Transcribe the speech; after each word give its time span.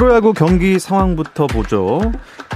프로야구 0.00 0.32
경기 0.32 0.78
상황부터 0.78 1.46
보죠. 1.46 2.00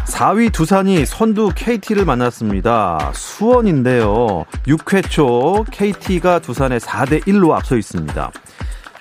4위 0.06 0.50
두산이 0.50 1.04
선두 1.04 1.50
KT를 1.54 2.06
만났습니다. 2.06 3.12
수원인데요. 3.14 4.46
6회 4.66 5.10
초 5.10 5.66
KT가 5.70 6.38
두산에 6.38 6.78
4대 6.78 7.22
1로 7.24 7.50
앞서 7.50 7.76
있습니다. 7.76 8.30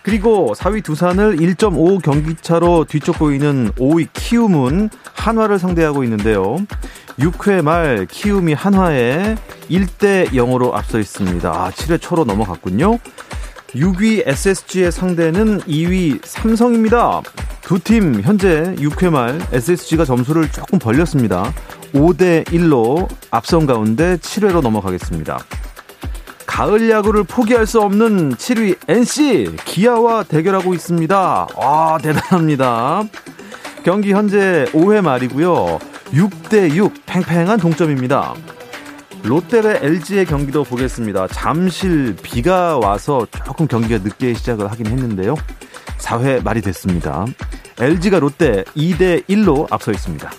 그리고 0.02 0.54
4위 0.58 0.84
두산을 0.84 1.38
1.5 1.38 2.04
경기차로 2.04 2.84
뒤쫓고 2.84 3.32
있는 3.32 3.72
5위 3.78 4.10
키움은 4.12 4.90
한화를 5.14 5.58
상대하고 5.58 6.04
있는데요. 6.04 6.58
6회 7.20 7.62
말 7.62 8.05
키움이 8.08 8.52
한화에 8.55 9.38
1대 9.70 10.32
0으로 10.32 10.74
앞서 10.74 11.00
있습니다. 11.00 11.72
7회 11.74 12.02
초로 12.02 12.26
넘어갔군요. 12.26 13.00
6위 13.70 14.28
SSG의 14.28 14.91
상대는 14.91 15.62
2위 15.62 16.20
삼성입니다. 16.26 17.22
두 17.64 17.80
팀 17.80 18.22
현재 18.22 18.76
6회 18.78 19.10
말 19.10 19.40
SSG가 19.52 20.06
점수를 20.06 20.52
조금 20.52 20.80
벌렸습니다. 20.80 21.54
5대 21.94 22.44
1로 22.46 23.08
앞선 23.32 23.66
가운데 23.66 24.18
7회로 24.18 24.62
넘어가겠습니다. 24.62 25.40
가을 26.46 26.90
야구를 26.90 27.24
포기할 27.24 27.66
수 27.66 27.82
없는 27.82 28.36
7위 28.36 28.78
NC 28.88 29.56
기아와 29.66 30.24
대결하고 30.24 30.74
있습니다. 30.74 31.48
와 31.56 31.98
대단합니다. 32.02 33.04
경기 33.84 34.12
현재 34.12 34.66
5회 34.74 35.02
말이고요. 35.02 35.80
6대 36.12 36.76
6 36.76 36.94
팽팽한 37.06 37.60
동점입니다. 37.60 38.36
롯데 39.24 39.62
대 39.62 39.80
LG의 39.82 40.26
경기도 40.26 40.64
보겠습니다. 40.64 41.28
잠실 41.28 42.16
비가 42.22 42.78
와서 42.78 43.26
조금 43.46 43.68
경기가 43.68 44.04
늦게 44.04 44.34
시작을 44.34 44.70
하긴 44.70 44.88
했는데요. 44.88 45.36
4회 46.04 46.43
말이 46.43 46.62
됐습니다. 46.62 47.26
LG가 47.79 48.20
롯데 48.20 48.63
2대 48.76 49.26
1로 49.26 49.68
앞서 49.71 49.91
있습니다. 49.91 50.29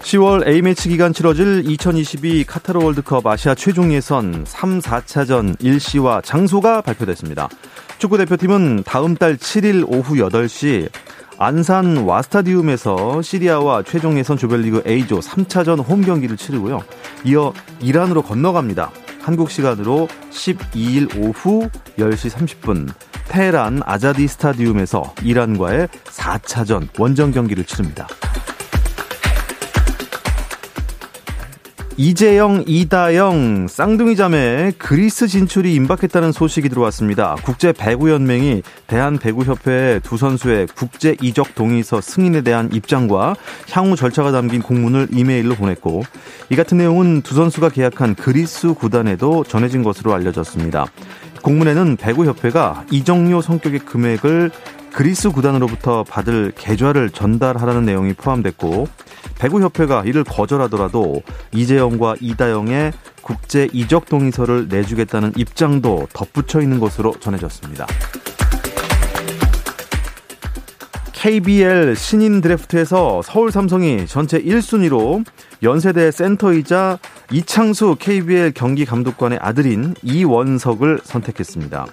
10월 0.00 0.46
A매치 0.48 0.88
기간 0.88 1.12
치러질 1.12 1.64
2022 1.66 2.44
카타르 2.44 2.82
월드컵 2.82 3.26
아시아 3.26 3.54
최종 3.54 3.92
예선 3.92 4.44
3, 4.46 4.80
4차전 4.80 5.54
일시와 5.60 6.22
장소가 6.22 6.80
발표됐습니다. 6.80 7.48
축구대표팀은 7.98 8.84
다음 8.84 9.16
달 9.16 9.36
7일 9.36 9.84
오후 9.86 10.14
8시 10.14 10.88
안산 11.36 11.98
와스타디움에서 11.98 13.20
시리아와 13.20 13.82
최종 13.82 14.18
예선 14.18 14.38
조별리그 14.38 14.82
A조 14.86 15.20
3차전 15.20 15.86
홈 15.86 16.00
경기를 16.02 16.36
치르고요. 16.36 16.82
이어 17.24 17.52
이란으로 17.80 18.22
건너갑니다. 18.22 18.90
한국 19.20 19.50
시간으로 19.50 20.08
12일 20.30 21.16
오후 21.18 21.68
10시 21.98 22.30
30분 22.30 22.92
테헤란 23.28 23.82
아자디 23.84 24.26
스타디움에서 24.26 25.14
이란과의 25.22 25.88
4차전 25.88 26.88
원정 26.98 27.32
경기를 27.32 27.64
치릅니다. 27.64 28.06
이재영, 32.00 32.62
이다영, 32.68 33.66
쌍둥이 33.68 34.14
자매 34.14 34.70
그리스 34.78 35.26
진출이 35.26 35.74
임박했다는 35.74 36.30
소식이 36.30 36.68
들어왔습니다. 36.68 37.34
국제 37.42 37.72
배구 37.72 38.08
연맹이 38.12 38.62
대한 38.86 39.18
배구 39.18 39.42
협회에 39.42 39.98
두 39.98 40.16
선수의 40.16 40.68
국제 40.76 41.16
이적 41.20 41.56
동의서 41.56 42.00
승인에 42.00 42.42
대한 42.42 42.70
입장과 42.72 43.34
향후 43.72 43.96
절차가 43.96 44.30
담긴 44.30 44.62
공문을 44.62 45.08
이메일로 45.10 45.56
보냈고 45.56 46.04
이 46.50 46.54
같은 46.54 46.78
내용은 46.78 47.22
두 47.22 47.34
선수가 47.34 47.70
계약한 47.70 48.14
그리스 48.14 48.74
구단에도 48.74 49.42
전해진 49.42 49.82
것으로 49.82 50.14
알려졌습니다. 50.14 50.86
공문에는 51.42 51.96
배구 51.96 52.26
협회가 52.26 52.84
이적료 52.92 53.40
성격의 53.40 53.80
금액을 53.80 54.52
그리스 54.98 55.30
구단으로부터 55.30 56.02
받을 56.02 56.50
계좌를 56.56 57.10
전달하라는 57.10 57.84
내용이 57.84 58.14
포함됐고 58.14 58.88
배구협회가 59.38 60.02
이를 60.04 60.24
거절하더라도 60.24 61.22
이재영과 61.54 62.16
이다영의 62.20 62.92
국제 63.22 63.68
이적 63.72 64.06
동의서를 64.06 64.66
내주겠다는 64.66 65.34
입장도 65.36 66.08
덧붙여 66.12 66.60
있는 66.60 66.80
것으로 66.80 67.12
전해졌습니다. 67.20 67.86
KBL 71.12 71.94
신인 71.94 72.40
드래프트에서 72.40 73.22
서울 73.22 73.52
삼성이 73.52 74.04
전체 74.08 74.42
1순위로 74.42 75.24
연세대 75.62 76.10
센터이자 76.10 76.98
이창수 77.30 77.98
KBL 78.00 78.50
경기 78.52 78.84
감독관의 78.84 79.38
아들인 79.40 79.94
이원석을 80.02 81.02
선택했습니다. 81.04 81.86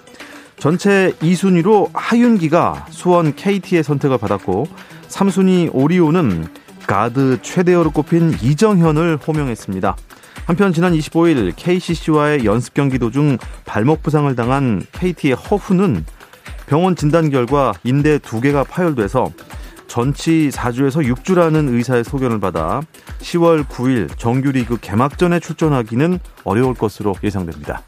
전체 0.58 1.12
2순위로 1.20 1.90
하윤기가 1.92 2.86
수원 2.90 3.34
KT의 3.34 3.82
선택을 3.82 4.18
받았고 4.18 4.66
3순위 5.08 5.70
오리오는 5.72 6.46
가드 6.86 7.38
최대어로 7.42 7.90
꼽힌 7.90 8.34
이정현을 8.40 9.18
호명했습니다. 9.26 9.96
한편 10.46 10.72
지난 10.72 10.92
25일 10.92 11.52
KCC와의 11.56 12.44
연습 12.44 12.74
경기 12.74 12.98
도중 12.98 13.36
발목 13.64 14.02
부상을 14.02 14.34
당한 14.36 14.82
KT의 14.92 15.34
허훈은 15.34 16.04
병원 16.66 16.96
진단 16.96 17.30
결과 17.30 17.72
인대 17.84 18.18
두 18.18 18.40
개가 18.40 18.64
파열돼서 18.64 19.30
전치 19.88 20.50
4주에서 20.52 21.04
6주라는 21.14 21.72
의사의 21.72 22.04
소견을 22.04 22.40
받아 22.40 22.80
10월 23.20 23.64
9일 23.64 24.16
정규리그 24.18 24.78
개막전에 24.80 25.40
출전하기는 25.40 26.18
어려울 26.44 26.74
것으로 26.74 27.14
예상됩니다. 27.22 27.82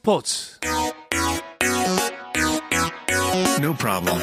스포츠 0.00 0.56
No 3.60 3.74
problem. 3.76 4.18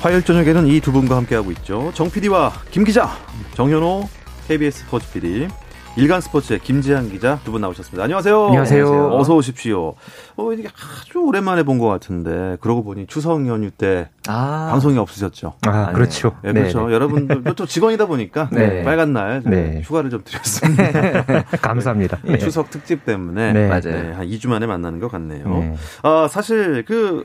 화요일 0.00 0.22
저녁에는 0.22 0.66
이 0.68 0.80
두 0.80 0.92
분과 0.92 1.16
함께하고 1.16 1.50
있죠. 1.52 1.92
정 1.94 2.10
PD와 2.10 2.54
김 2.70 2.84
기자, 2.84 3.10
정현호 3.54 4.08
KBS 4.48 4.78
스포츠 4.78 5.12
PD. 5.12 5.48
일간 5.98 6.20
스포츠의 6.20 6.60
김지한 6.60 7.10
기자 7.10 7.40
두 7.44 7.50
분 7.50 7.60
나오셨습니다. 7.60 8.04
안녕하세요. 8.04 8.46
안녕하세요. 8.46 9.08
어서 9.16 9.34
오십시오. 9.34 9.94
어, 10.36 10.52
이게 10.52 10.68
아주 10.68 11.18
오랜만에 11.18 11.64
본 11.64 11.78
것 11.78 11.86
같은데 11.88 12.56
그러고 12.60 12.84
보니 12.84 13.06
추석 13.06 13.46
연휴 13.48 13.70
때 13.70 14.08
아. 14.28 14.68
방송이 14.70 14.96
없으셨죠? 14.98 15.54
아, 15.66 15.92
그렇죠. 15.92 16.36
네, 16.42 16.52
그렇죠. 16.52 16.86
네. 16.88 16.94
여러분들 16.94 17.42
또 17.56 17.66
직원이다 17.66 18.06
보니까 18.06 18.48
네. 18.52 18.82
빨간 18.84 19.12
날 19.12 19.42
네. 19.44 19.80
휴가를 19.84 20.10
좀 20.10 20.22
드렸습니다. 20.24 21.24
감사합니다. 21.62 22.18
예. 22.28 22.38
추석 22.38 22.70
특집 22.70 23.04
때문에 23.04 23.52
네. 23.52 23.66
맞아요. 23.68 24.14
한 24.16 24.26
2주 24.28 24.48
만에 24.48 24.66
만나는 24.66 25.00
것 25.00 25.10
같네요. 25.10 25.76
아, 26.02 26.28
사실 26.30 26.84
그 26.86 27.24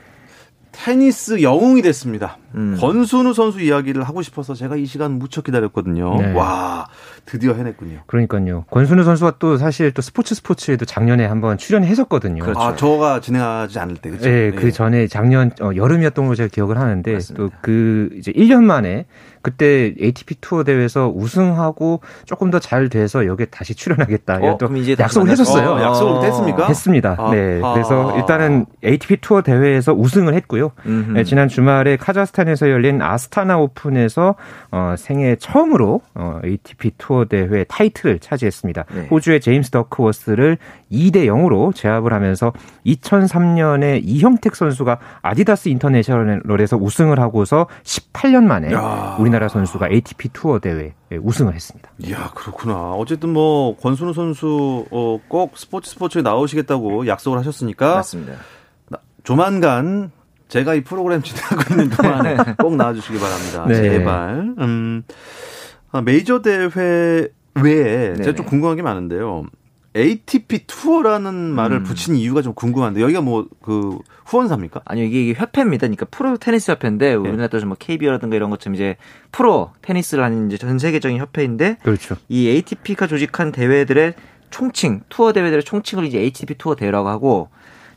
테니스 0.74 1.42
영웅이 1.42 1.82
됐습니다. 1.82 2.38
음. 2.54 2.76
권순우 2.78 3.32
선수 3.34 3.60
이야기를 3.60 4.04
하고 4.04 4.22
싶어서 4.22 4.54
제가 4.54 4.76
이 4.76 4.86
시간 4.86 5.12
무척 5.12 5.44
기다렸거든요. 5.44 6.16
네. 6.20 6.32
와, 6.32 6.86
드디어 7.24 7.54
해냈군요. 7.54 8.02
그러니까요. 8.06 8.64
권순우 8.70 9.02
선수가 9.02 9.36
또 9.38 9.56
사실 9.56 9.92
또 9.92 10.02
스포츠 10.02 10.34
스포츠에도 10.34 10.84
작년에 10.84 11.26
한번 11.26 11.58
출연했었거든요. 11.58 12.42
그렇죠. 12.42 12.60
아, 12.60 12.76
저가 12.76 13.20
진행하지 13.20 13.78
않을 13.78 13.96
때, 13.96 14.10
그렇죠? 14.10 14.28
네, 14.28 14.50
그 14.52 14.66
네. 14.66 14.70
전에 14.70 15.06
작년 15.08 15.50
어, 15.60 15.70
여름이었던 15.74 16.24
걸로 16.24 16.34
제가 16.34 16.48
기억을 16.48 16.78
하는데 16.78 17.18
또 17.34 17.48
그 17.62 18.10
이제 18.18 18.30
1년 18.32 18.64
만에 18.64 19.06
그때 19.44 19.94
ATP 20.02 20.40
투어 20.40 20.64
대회에서 20.64 21.12
우승하고 21.14 22.00
조금 22.24 22.50
더 22.50 22.58
잘 22.64 22.88
돼서 22.88 23.26
여기에 23.26 23.46
다시 23.50 23.74
출연하겠다. 23.74 24.38
어, 24.40 24.56
또 24.58 24.68
약속을 24.98 25.28
했었어요. 25.28 25.72
어, 25.72 25.82
약속을 25.82 26.26
했습니까? 26.26 26.66
했습니다. 26.66 27.14
아, 27.18 27.30
네. 27.30 27.60
아. 27.62 27.74
그래서 27.74 28.16
일단은 28.16 28.64
ATP 28.82 29.18
투어 29.20 29.42
대회에서 29.42 29.92
우승을 29.92 30.32
했고요. 30.34 30.72
네, 31.12 31.24
지난 31.24 31.48
주말에 31.48 31.96
카자흐스탄에서 31.98 32.70
열린 32.70 33.02
아스타나 33.02 33.58
오픈에서 33.58 34.34
어, 34.70 34.94
생애 34.96 35.36
처음으로 35.36 36.00
어, 36.14 36.40
ATP 36.42 36.92
투어 36.96 37.26
대회 37.26 37.64
타이틀을 37.64 38.18
차지했습니다. 38.20 38.84
네. 38.94 39.08
호주의 39.10 39.40
제임스 39.40 39.70
더크워스를 39.70 40.56
2대 40.90 41.26
0으로 41.26 41.74
제압을 41.74 42.14
하면서 42.14 42.52
2003년에 42.86 44.00
이형택 44.04 44.56
선수가 44.56 44.98
아디다스 45.22 45.68
인터내셔널에서 45.68 46.76
우승을 46.78 47.20
하고서 47.20 47.66
18년 47.82 48.44
만에 48.44 48.72
야. 48.72 49.16
우리 49.18 49.28
우리나라 49.34 49.48
선수가 49.48 49.88
ATP 49.90 50.28
투어 50.32 50.58
대회 50.60 50.94
우승을 51.20 51.54
했습니다. 51.54 51.90
이야 51.98 52.30
그렇구나. 52.34 52.92
어쨌든 52.92 53.30
뭐 53.30 53.76
권순우 53.76 54.12
선수 54.14 54.86
어, 54.90 55.18
꼭 55.28 55.58
스포츠 55.58 55.90
스포츠에 55.90 56.22
나오시겠다고 56.22 57.06
약속을 57.06 57.38
하셨으니까 57.38 57.96
맞습니다. 57.96 58.34
조만간 59.24 60.12
제가 60.48 60.74
이 60.74 60.84
프로그램 60.84 61.22
진행하고 61.22 61.62
있는 61.72 61.90
동안에 61.90 62.36
꼭 62.62 62.76
나와주시기 62.76 63.18
바랍니다. 63.18 63.66
네. 63.66 63.74
제발. 63.74 64.54
음, 64.58 65.02
아, 65.90 66.00
메이저 66.00 66.40
대회 66.42 67.28
외에 67.60 68.12
네네. 68.12 68.22
제가 68.22 68.36
좀 68.36 68.46
궁금한 68.46 68.76
게 68.76 68.82
많은데요. 68.82 69.46
ATP 69.96 70.66
투어라는 70.66 71.34
말을 71.34 71.78
음. 71.78 71.82
붙인 71.84 72.16
이유가 72.16 72.42
좀 72.42 72.54
궁금한데 72.54 73.00
여기가 73.00 73.20
뭐 73.20 73.46
그 73.62 73.98
후원사입니까? 74.26 74.82
아니요 74.84 75.06
이게, 75.06 75.22
이게 75.22 75.34
협회입니다. 75.34 75.86
그러니까 75.86 76.06
프로 76.10 76.36
테니스 76.36 76.70
협회인데 76.70 77.08
네. 77.10 77.14
우리나라 77.14 77.48
또뭐 77.48 77.76
KBO라든가 77.78 78.36
이런 78.36 78.50
것처럼 78.50 78.74
이제 78.74 78.96
프로 79.32 79.72
테니스를 79.82 80.24
하는 80.24 80.48
이제 80.48 80.56
전 80.56 80.78
세계적인 80.78 81.18
협회인데 81.18 81.78
그렇죠. 81.82 82.16
이 82.28 82.48
ATP가 82.48 83.06
조직한 83.06 83.52
대회들의 83.52 84.14
총칭 84.50 85.02
투어 85.08 85.32
대회들의 85.32 85.64
총칭을 85.64 86.04
이제 86.04 86.18
ATP 86.18 86.56
투어 86.56 86.74
대회라고 86.74 87.08
하고 87.08 87.48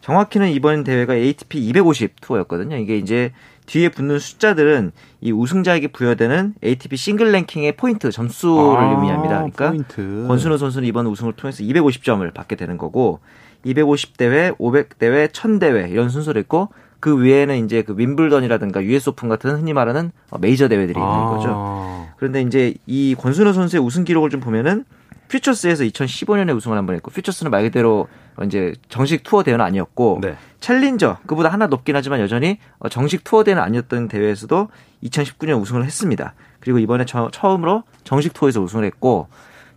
정확히는 0.02 0.52
이번 0.52 0.84
대회가 0.84 1.16
ATP 1.16 1.60
250 1.60 2.22
투어였거든요. 2.22 2.78
이게 2.78 2.98
이제 2.98 3.32
뒤에 3.68 3.90
붙는 3.90 4.18
숫자들은 4.18 4.92
이 5.22 5.32
우승자에게 5.32 5.90
부여되는 5.90 6.56
ATP 6.64 6.98
싱글 6.98 7.32
랭킹의 7.32 7.76
포인트 7.76 8.10
점수를 8.12 8.78
아, 8.78 8.92
의미합니다. 8.96 9.36
그러니까 9.38 9.70
포인트. 9.70 10.26
권순우 10.28 10.58
선수는 10.58 10.88
이번 10.88 11.06
우승을 11.06 11.34
통해서 11.34 11.64
250점을 11.64 12.34
받게 12.34 12.56
되는 12.56 12.78
거고 12.78 13.20
250대회, 13.66 14.58
500대회, 14.58 15.30
1000대회 15.32 15.92
이런 15.92 16.10
순서로 16.10 16.42
있고 16.42 16.70
그 17.00 17.22
위에는 17.22 17.64
이제 17.66 17.84
그 17.84 17.94
윈블던이라든가 17.98 18.84
US 18.84 19.10
오픈 19.10 19.30
같은 19.30 19.52
흔히 19.56 19.74
말하는 19.74 20.12
메이저 20.40 20.68
대회들이 20.68 20.98
있는 20.98 21.08
아. 21.12 21.30
거죠. 21.30 22.08
그런데 22.18 22.42
이제 22.42 22.74
이 22.88 23.16
권순우 23.18 23.54
선수의 23.54 23.84
우승 23.84 24.04
기록을 24.04 24.30
좀 24.30 24.40
보면은 24.40 24.86
퓨처스에서 25.28 25.84
2015년에 25.84 26.56
우승을 26.56 26.78
한 26.78 26.86
번 26.86 26.96
했고 26.96 27.12
퓨처스는 27.12 27.52
말 27.52 27.64
그대로 27.64 28.08
이제 28.46 28.74
정식 28.90 29.24
투어 29.24 29.44
대회는 29.44 29.64
아니었고 29.64 30.20
네. 30.22 30.36
챌린저 30.60 31.18
그보다 31.26 31.50
하나 31.50 31.68
높긴 31.68 31.96
하지만 31.96 32.20
여전히 32.20 32.60
정식 32.90 33.24
투어 33.24 33.44
대회는 33.44 33.62
아니었던 33.62 34.08
대회에서도 34.08 34.68
2019년 35.04 35.60
우승을 35.62 35.84
했습니다. 35.84 36.34
그리고 36.60 36.80
이번에 36.80 37.06
처, 37.06 37.30
음으로 37.56 37.84
정식 38.04 38.34
투어에서 38.34 38.62
우승을 38.62 38.84
했고 38.86 39.28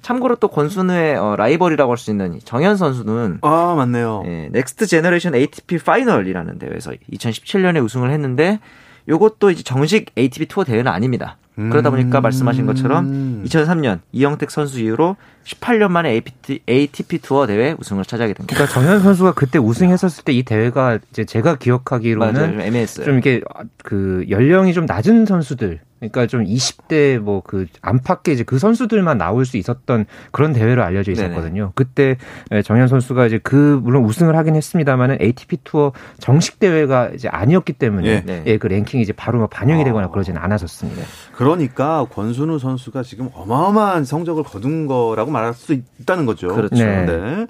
참고로 0.03 0.37
또 0.37 0.49
권순우의 0.49 1.17
어, 1.17 1.37
라이벌이라고 1.37 1.91
할 1.91 1.99
수 1.99 2.11
있는 2.11 2.41
정현 2.45 2.77
선수는 2.77 3.39
아 3.43 3.75
맞네요. 3.77 4.23
예, 4.27 4.49
Next 4.51 4.87
Generation 4.87 5.35
ATP 5.35 5.79
파이널이라는 5.79 6.59
대회에서 6.59 6.93
2017년에 7.13 7.85
우승을 7.85 8.11
했는데 8.11 8.61
요것도 9.09 9.51
이제 9.51 9.63
정식 9.63 10.11
ATP 10.17 10.47
투어 10.47 10.65
대회는 10.65 10.91
아닙니다. 10.91 11.37
그러다 11.69 11.91
보니까 11.91 12.21
말씀하신 12.21 12.65
것처럼 12.67 13.43
2003년 13.45 13.95
음. 13.95 14.01
이영택 14.13 14.51
선수 14.51 14.81
이후로 14.81 15.17
18년 15.45 15.91
만에 15.91 16.11
APT, 16.13 16.61
ATP 16.69 17.19
투어 17.19 17.47
대회 17.47 17.75
우승을 17.79 18.05
차지하게 18.05 18.35
됩니다. 18.35 18.55
그러니까 18.55 18.73
정현 18.73 19.01
선수가 19.01 19.33
그때 19.33 19.59
우승했었을 19.59 20.25
때 20.25 20.31
이 20.33 20.43
대회가 20.45 20.99
이제 21.11 21.25
제가 21.25 21.57
기억하기로는 21.57 22.33
맞아요. 22.35 22.51
좀 22.53 22.61
애매했어요. 22.61 23.05
좀 23.05 23.15
이렇게 23.15 23.41
그 23.83 24.25
연령이 24.31 24.73
좀 24.73 24.87
낮은 24.87 25.27
선수들 25.27 25.81
그러니까 26.01 26.27
좀 26.27 26.45
20대 26.45 27.19
뭐 27.19 27.41
그 27.51 27.67
안팎의 27.83 28.35
이제 28.35 28.45
그 28.45 28.61
선수들만 28.61 29.19
나올 29.19 29.45
수 29.45 29.57
있었던 29.57 30.07
그런 30.31 30.53
대회로 30.53 30.85
알려져 30.85 31.11
있었거든요. 31.11 31.63
네네. 31.63 31.73
그때 31.75 32.17
정현 32.65 32.87
선수가 32.87 33.27
이제 33.27 33.41
그 33.43 33.81
물론 33.83 34.05
우승을 34.05 34.37
하긴 34.37 34.55
했습니다만은 34.55 35.19
ATP 35.21 35.59
투어 35.65 35.91
정식 36.19 36.61
대회가 36.61 37.09
이제 37.09 37.29
아니었기 37.29 37.73
때문에 37.73 38.25
네. 38.25 38.43
예, 38.47 38.59
그 38.59 38.69
랭킹이 38.69 39.03
이제 39.03 39.13
바로 39.13 39.47
반영이 39.49 39.83
되거나 39.83 40.07
아. 40.07 40.11
그러지는 40.11 40.41
않았었습니다. 40.41 41.03
그러니까 41.35 42.07
권순우 42.13 42.61
선수가 42.61 43.03
지금 43.03 43.31
어마어마한 43.35 44.05
성적을 44.05 44.45
거둔 44.45 44.87
거라고 44.87 45.33
말할 45.33 45.55
수 45.55 45.73
있다는 45.73 46.27
거죠. 46.27 46.55
그렇죠. 46.55 46.77
네. 46.77 47.07
네. 47.07 47.47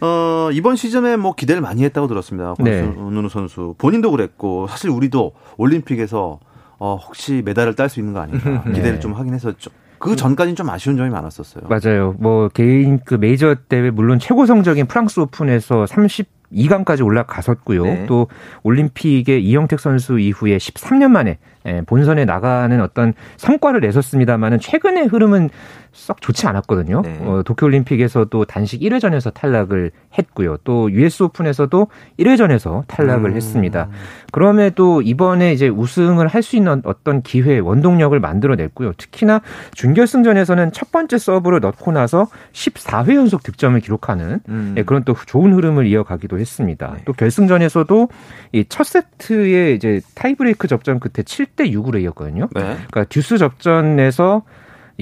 어, 0.00 0.50
이번 0.52 0.76
시즌에 0.76 1.16
뭐 1.16 1.34
기대를 1.34 1.60
많이 1.60 1.82
했다고 1.82 2.06
들었습니다. 2.06 2.54
권순우 2.54 3.22
네. 3.22 3.28
선수 3.28 3.74
본인도 3.78 4.12
그랬고 4.12 4.68
사실 4.68 4.90
우리도 4.90 5.32
올림픽에서 5.56 6.38
어, 6.84 6.96
혹시 6.96 7.42
메달을 7.44 7.76
딸 7.76 7.88
수 7.88 8.00
있는 8.00 8.12
거 8.12 8.18
아닌가 8.18 8.64
네. 8.66 8.72
기대를 8.72 8.98
좀 8.98 9.12
하긴 9.12 9.34
했었죠. 9.34 9.70
그 9.98 10.16
전까지는 10.16 10.56
좀 10.56 10.68
아쉬운 10.68 10.96
점이 10.96 11.10
많았었어요. 11.10 11.68
맞아요. 11.68 12.16
뭐 12.18 12.48
개인 12.48 12.98
그 13.04 13.14
메이저 13.14 13.54
대회 13.68 13.88
물론 13.90 14.18
최고 14.18 14.46
성적인 14.46 14.86
프랑스 14.86 15.20
오픈에서 15.20 15.84
32강까지 15.84 17.06
올라갔었고요. 17.06 17.84
네. 17.84 18.06
또 18.06 18.26
올림픽에 18.64 19.38
이영택 19.38 19.78
선수 19.78 20.18
이후에 20.18 20.56
13년 20.56 21.12
만에 21.12 21.38
예, 21.66 21.82
본선에 21.86 22.24
나가는 22.24 22.80
어떤 22.80 23.14
성과를 23.36 23.80
내셨습니다만은 23.80 24.58
최근의 24.58 25.06
흐름은 25.06 25.50
썩 25.92 26.20
좋지 26.20 26.46
않았거든요. 26.46 27.02
네. 27.02 27.18
어, 27.22 27.42
도쿄올림픽에서도 27.44 28.44
단식 28.46 28.80
1회전에서 28.80 29.32
탈락을 29.32 29.90
했고요. 30.18 30.56
또 30.64 30.90
US 30.90 31.24
오픈에서도 31.24 31.86
1회전에서 32.18 32.84
탈락을 32.86 33.30
음. 33.30 33.36
했습니다. 33.36 33.88
그럼에도 34.32 35.02
이번에 35.02 35.52
이제 35.52 35.68
우승을 35.68 36.26
할 36.28 36.42
수 36.42 36.56
있는 36.56 36.82
어떤 36.84 37.22
기회, 37.22 37.60
원동력을 37.60 38.18
만들어냈고요. 38.18 38.94
특히나 38.96 39.42
준결승전에서는 39.74 40.72
첫 40.72 40.90
번째 40.90 41.18
서브를 41.18 41.60
넣고 41.60 41.92
나서 41.92 42.26
14회 42.52 43.14
연속 43.14 43.42
득점을 43.44 43.78
기록하는 43.80 44.40
음. 44.48 44.74
예, 44.76 44.82
그런 44.82 45.04
또 45.04 45.14
좋은 45.26 45.52
흐름을 45.54 45.86
이어가기도 45.86 46.38
했습니다. 46.40 46.94
네. 46.96 47.02
또 47.04 47.12
결승전에서도 47.12 48.08
이 48.52 48.64
첫 48.68 48.86
세트의 48.86 49.76
이제 49.76 50.00
타이브레이크 50.14 50.66
접전 50.66 50.98
끝에 50.98 51.22
7대 51.24 51.70
6으로 51.72 52.00
이겼거든요. 52.00 52.48
네. 52.54 52.60
그러니까 52.90 53.04
듀스 53.04 53.36
접전에서 53.38 54.42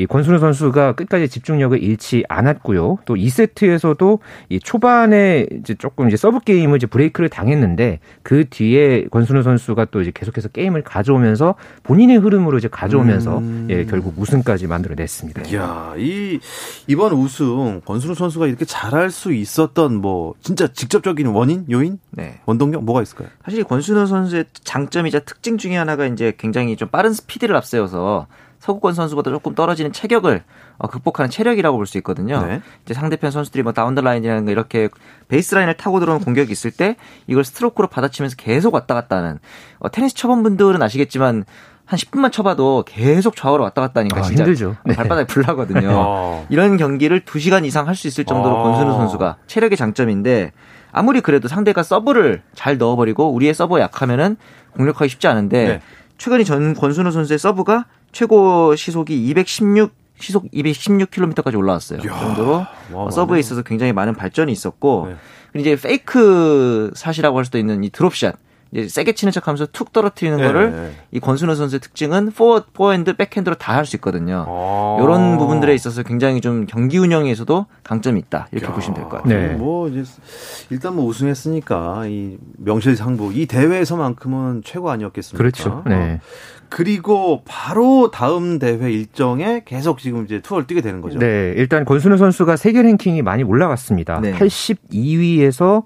이 0.00 0.06
권순우 0.06 0.38
선수가 0.38 0.94
끝까지 0.94 1.28
집중력을 1.28 1.80
잃지 1.82 2.24
않았고요. 2.26 3.00
또 3.04 3.14
2세트에서도 3.16 4.18
이 4.48 4.58
초반에 4.58 5.46
이제 5.58 5.74
조금 5.74 6.08
이제 6.08 6.16
서브 6.16 6.40
게임을 6.40 6.76
이제 6.76 6.86
브레이크를 6.86 7.28
당했는데 7.28 8.00
그 8.22 8.48
뒤에 8.48 9.08
권순우 9.10 9.42
선수가 9.42 9.88
또 9.90 10.00
이제 10.00 10.10
계속해서 10.14 10.48
게임을 10.48 10.84
가져오면서 10.84 11.54
본인의 11.82 12.16
흐름으로 12.16 12.56
이제 12.56 12.68
가져오면서 12.68 13.38
음. 13.38 13.66
예, 13.68 13.84
결국 13.84 14.14
우승까지 14.16 14.68
만들어냈습니다. 14.68 15.42
이야, 15.50 15.92
이 15.98 16.40
이번 16.86 17.12
우승 17.12 17.82
권순우 17.84 18.14
선수가 18.14 18.46
이렇게 18.46 18.64
잘할 18.64 19.10
수 19.10 19.34
있었던 19.34 19.96
뭐 19.96 20.32
진짜 20.40 20.66
직접적인 20.66 21.26
원인, 21.26 21.66
요인, 21.70 21.98
네. 22.10 22.40
원동력 22.46 22.84
뭐가 22.84 23.02
있을까요? 23.02 23.28
사실 23.44 23.64
권순우 23.64 24.06
선수의 24.06 24.46
장점이자 24.64 25.20
특징 25.20 25.58
중에 25.58 25.76
하나가 25.76 26.06
이제 26.06 26.32
굉장히 26.38 26.76
좀 26.76 26.88
빠른 26.88 27.12
스피드를 27.12 27.54
앞세워서 27.54 28.28
서구권 28.60 28.94
선수보다 28.94 29.30
조금 29.30 29.54
떨어지는 29.54 29.92
체격을 29.92 30.42
어, 30.78 30.86
극복하는 30.88 31.30
체력이라고 31.30 31.76
볼 31.76 31.86
수 31.86 31.98
있거든요. 31.98 32.44
네. 32.46 32.60
이제 32.84 32.94
상대편 32.94 33.30
선수들이 33.30 33.62
뭐 33.64 33.72
down 33.72 33.89
the 33.89 34.02
line이라는 34.02 34.44
거 34.44 34.50
이렇게 34.52 34.88
베이스 35.28 35.54
라인을 35.54 35.74
타고 35.74 35.98
들어오는 35.98 36.22
공격이 36.24 36.52
있을 36.52 36.70
때 36.70 36.96
이걸 37.26 37.42
스트로크로 37.44 37.88
받아치면서 37.88 38.36
계속 38.36 38.74
왔다 38.74 38.94
갔다 38.94 39.16
하는 39.16 39.38
어, 39.80 39.90
테니스 39.90 40.14
쳐본 40.14 40.42
분들은 40.42 40.80
아시겠지만 40.82 41.44
한 41.86 41.98
10분만 41.98 42.30
쳐봐도 42.30 42.84
계속 42.86 43.34
좌우로 43.34 43.64
왔다 43.64 43.80
갔다 43.80 44.00
하니까 44.00 44.20
아, 44.20 44.22
진짜 44.22 44.44
힘들죠. 44.44 44.76
네. 44.84 44.94
발바닥이 44.94 45.26
불나거든요. 45.26 45.88
어. 45.92 46.46
이런 46.52 46.76
경기를 46.76 47.24
2시간 47.24 47.64
이상 47.64 47.88
할 47.88 47.96
수 47.96 48.06
있을 48.06 48.24
정도로 48.24 48.54
어. 48.56 48.62
권순우 48.62 48.92
선수가 48.92 49.38
체력의 49.48 49.76
장점인데 49.76 50.52
아무리 50.92 51.20
그래도 51.20 51.48
상대가 51.48 51.82
서브를 51.82 52.42
잘 52.54 52.78
넣어버리고 52.78 53.32
우리의 53.32 53.54
서브가 53.54 53.80
약하면은 53.80 54.36
공략하기 54.76 55.08
쉽지 55.08 55.26
않은데 55.26 55.64
네. 55.66 55.80
최근에 56.18 56.44
전 56.44 56.74
권순우 56.74 57.10
선수의 57.10 57.38
서브가 57.38 57.86
최고 58.12 58.74
시속이 58.76 59.28
216 59.28 59.92
시속 60.18 60.50
216km까지 60.52 61.56
올라왔어요. 61.56 62.00
그 62.00 62.08
정도로 62.08 62.66
와, 62.92 63.10
서브에 63.10 63.38
있어서 63.40 63.62
굉장히 63.62 63.92
많은 63.92 64.14
발전이 64.14 64.52
있었고 64.52 65.08
네. 65.54 65.60
이제 65.60 65.76
fake 65.76 66.90
shot이라고 66.94 67.38
할 67.38 67.44
수도 67.46 67.58
있는 67.58 67.82
이 67.84 67.90
드롭샷 67.90 68.36
이제 68.72 68.86
세게 68.86 69.14
치는 69.14 69.32
척하면서 69.32 69.66
툭 69.72 69.92
떨어뜨리는 69.92 70.36
네. 70.36 70.44
거를 70.46 70.92
이 71.10 71.18
권순우 71.18 71.54
선수의 71.56 71.80
특징은 71.80 72.30
포 72.30 72.60
포핸드, 72.72 73.16
백핸드로 73.16 73.56
다 73.56 73.72
할 73.74 73.84
수 73.86 73.96
있거든요. 73.96 74.44
아. 74.46 74.98
이런 75.02 75.38
부분들에 75.38 75.74
있어서 75.74 76.02
굉장히 76.04 76.40
좀 76.40 76.66
경기 76.66 76.98
운영에서도 76.98 77.66
강점이 77.82 78.20
있다 78.20 78.46
이렇게 78.52 78.66
야. 78.66 78.72
보시면 78.74 78.94
될 78.94 79.04
것 79.08 79.22
같아요. 79.22 79.48
네. 79.48 79.54
뭐 79.54 79.88
이제 79.88 80.04
일단 80.68 80.94
뭐 80.94 81.04
우승했으니까 81.06 82.04
이 82.06 82.36
명실상부 82.58 83.32
이 83.32 83.46
대회에서만큼은 83.46 84.62
최고 84.64 84.90
아니었겠습니까? 84.90 85.38
그렇죠. 85.38 85.82
네. 85.86 86.20
그리고 86.70 87.42
바로 87.44 88.10
다음 88.10 88.58
대회 88.58 88.90
일정에 88.90 89.62
계속 89.66 89.98
지금 89.98 90.24
이제 90.24 90.40
투어를 90.40 90.66
뛰게 90.66 90.80
되는 90.80 91.00
거죠. 91.00 91.18
네, 91.18 91.52
일단 91.56 91.84
권순우 91.84 92.16
선수가 92.16 92.56
세계 92.56 92.80
랭킹이 92.82 93.22
많이 93.22 93.42
올라갔습니다. 93.42 94.20
네. 94.20 94.32
82위에서 94.32 95.82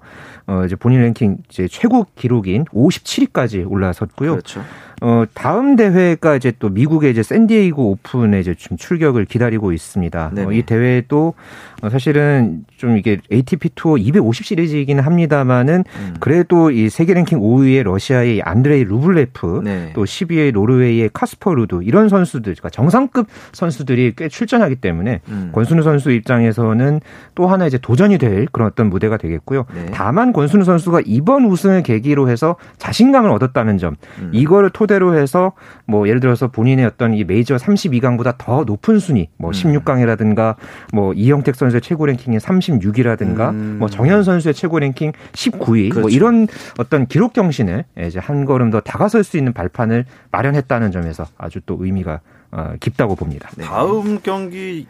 어 0.47 0.63
이제 0.65 0.75
본인 0.75 1.01
랭킹 1.01 1.37
이제 1.49 1.67
최고 1.67 2.05
기록인 2.15 2.65
57위까지 2.65 3.69
올라섰고요. 3.69 4.31
그렇죠. 4.31 4.61
어, 5.01 5.23
다음 5.33 5.75
대회가 5.75 6.35
이제 6.35 6.53
또 6.59 6.69
미국의 6.69 7.11
이제 7.11 7.21
샌디에이고 7.21 7.91
오픈에 7.91 8.39
이제 8.39 8.55
지금 8.57 8.77
출격을 8.77 9.25
기다리고 9.25 9.71
있습니다. 9.73 10.31
어, 10.37 10.51
이 10.51 10.61
대회도 10.63 11.33
어, 11.81 11.89
사실은 11.89 12.65
좀 12.77 12.97
이게 12.97 13.19
ATP 13.31 13.69
투어 13.75 13.97
250 13.97 14.45
시리즈이기는 14.45 15.03
합니다만은 15.03 15.83
음. 15.99 16.13
그래도 16.19 16.71
이 16.71 16.89
세계 16.89 17.13
랭킹 17.13 17.39
5위의 17.39 17.83
러시아의 17.83 18.41
안드레이 18.41 18.85
루블레프 18.85 19.61
네. 19.63 19.91
또 19.93 20.03
10위의 20.05 20.53
노르웨이의 20.53 21.09
카스퍼 21.13 21.53
루드 21.53 21.81
이런 21.83 22.09
선수들 22.09 22.53
그러니까 22.53 22.69
정상급 22.69 23.27
선수들이 23.51 24.13
꽤 24.15 24.29
출전하기 24.29 24.77
때문에 24.77 25.21
음. 25.27 25.49
권순우 25.53 25.83
선수 25.83 26.11
입장에서는 26.11 27.01
또 27.35 27.47
하나 27.47 27.67
이제 27.67 27.77
도전이 27.77 28.17
될 28.17 28.45
그런 28.51 28.67
어떤 28.67 28.89
무대가 28.89 29.17
되겠고요. 29.17 29.65
네. 29.73 29.87
다만 29.93 30.31
권순우 30.31 30.63
선수가 30.63 31.01
이번 31.05 31.45
우승을 31.45 31.83
계기로 31.83 32.29
해서 32.29 32.55
자신감을 32.77 33.29
얻었다는 33.31 33.77
점 33.77 33.95
음. 34.19 34.31
이거를 34.33 34.69
토 34.69 34.85
토대로 34.95 35.17
해서 35.17 35.53
뭐 35.85 36.07
예를 36.07 36.19
들어서 36.19 36.47
본인의 36.47 36.85
어떤 36.85 37.13
이 37.13 37.23
메이저 37.23 37.55
32강보다 37.55 38.37
더 38.37 38.63
높은 38.63 38.99
순위 38.99 39.29
뭐 39.37 39.51
16강이라든가 39.51 40.55
음. 40.57 40.63
뭐 40.93 41.13
이형택 41.13 41.55
선수의 41.55 41.81
최고 41.81 42.05
랭킹이 42.05 42.37
36위라든가 42.37 43.49
음. 43.49 43.77
뭐 43.79 43.89
정현 43.89 44.23
선수의 44.23 44.53
최고 44.53 44.79
랭킹 44.79 45.11
19위 45.33 45.57
뭐 45.57 45.89
그렇죠. 45.89 46.01
뭐 46.01 46.09
이런 46.09 46.47
어떤 46.77 47.05
기록 47.07 47.33
경신을 47.33 47.85
이제 48.07 48.19
한 48.19 48.45
걸음 48.45 48.71
더 48.71 48.79
다가설 48.79 49.23
수 49.23 49.37
있는 49.37 49.53
발판을 49.53 50.05
마련했다는 50.31 50.91
점에서 50.91 51.25
아주 51.37 51.59
또 51.65 51.77
의미가 51.79 52.21
어, 52.51 52.73
깊다고 52.79 53.15
봅니다. 53.15 53.49
네. 53.57 53.65
다음 53.65 54.19
경기 54.21 54.87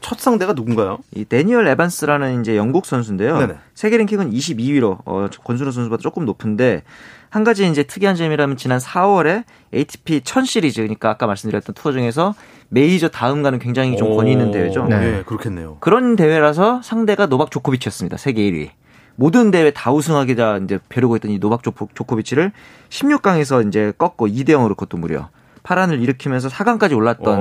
첫 0.00 0.18
상대가 0.18 0.52
누군가요? 0.52 0.98
이 1.14 1.24
대니얼 1.24 1.66
에반스라는 1.68 2.40
이제 2.40 2.56
영국 2.56 2.86
선수인데요. 2.86 3.38
네네. 3.38 3.54
세계 3.74 3.96
랭킹은 3.98 4.30
22위로 4.30 4.98
어, 5.04 5.28
권순우 5.44 5.70
선수보다 5.70 6.00
조금 6.00 6.24
높은데 6.24 6.82
한 7.28 7.44
가지 7.44 7.68
이제 7.68 7.84
특이한 7.84 8.16
점이라면 8.16 8.56
지난 8.56 8.78
4월에 8.78 9.44
ATP 9.72 10.22
1000 10.22 10.44
시리즈 10.44 10.80
그러니까 10.82 11.10
아까 11.10 11.26
말씀드렸던 11.26 11.74
투어 11.74 11.92
중에서 11.92 12.34
메이저 12.68 13.08
다음가는 13.08 13.58
굉장히 13.58 13.96
좀 13.96 14.16
권위 14.16 14.32
있는 14.32 14.50
대회죠. 14.50 14.86
네. 14.86 14.98
네, 14.98 15.22
그렇겠네요. 15.24 15.76
그런 15.80 16.16
대회라서 16.16 16.82
상대가 16.82 17.26
노박 17.26 17.50
조코비치였습니다. 17.50 18.16
세계 18.16 18.42
1위. 18.50 18.70
모든 19.16 19.50
대회 19.50 19.70
다 19.70 19.92
우승하기다 19.92 20.58
이제 20.58 20.78
벼르고 20.88 21.16
있던 21.16 21.30
이 21.30 21.38
노박 21.38 21.62
조코비치를 21.62 22.52
16강에서 22.88 23.68
이제 23.68 23.92
꺾고 23.98 24.28
2대 24.28 24.50
0으로 24.50 24.70
그것도 24.70 24.96
무려 24.96 25.28
파란을 25.62 26.00
일으키면서 26.00 26.48
4강까지 26.48 26.96
올랐던 26.96 27.38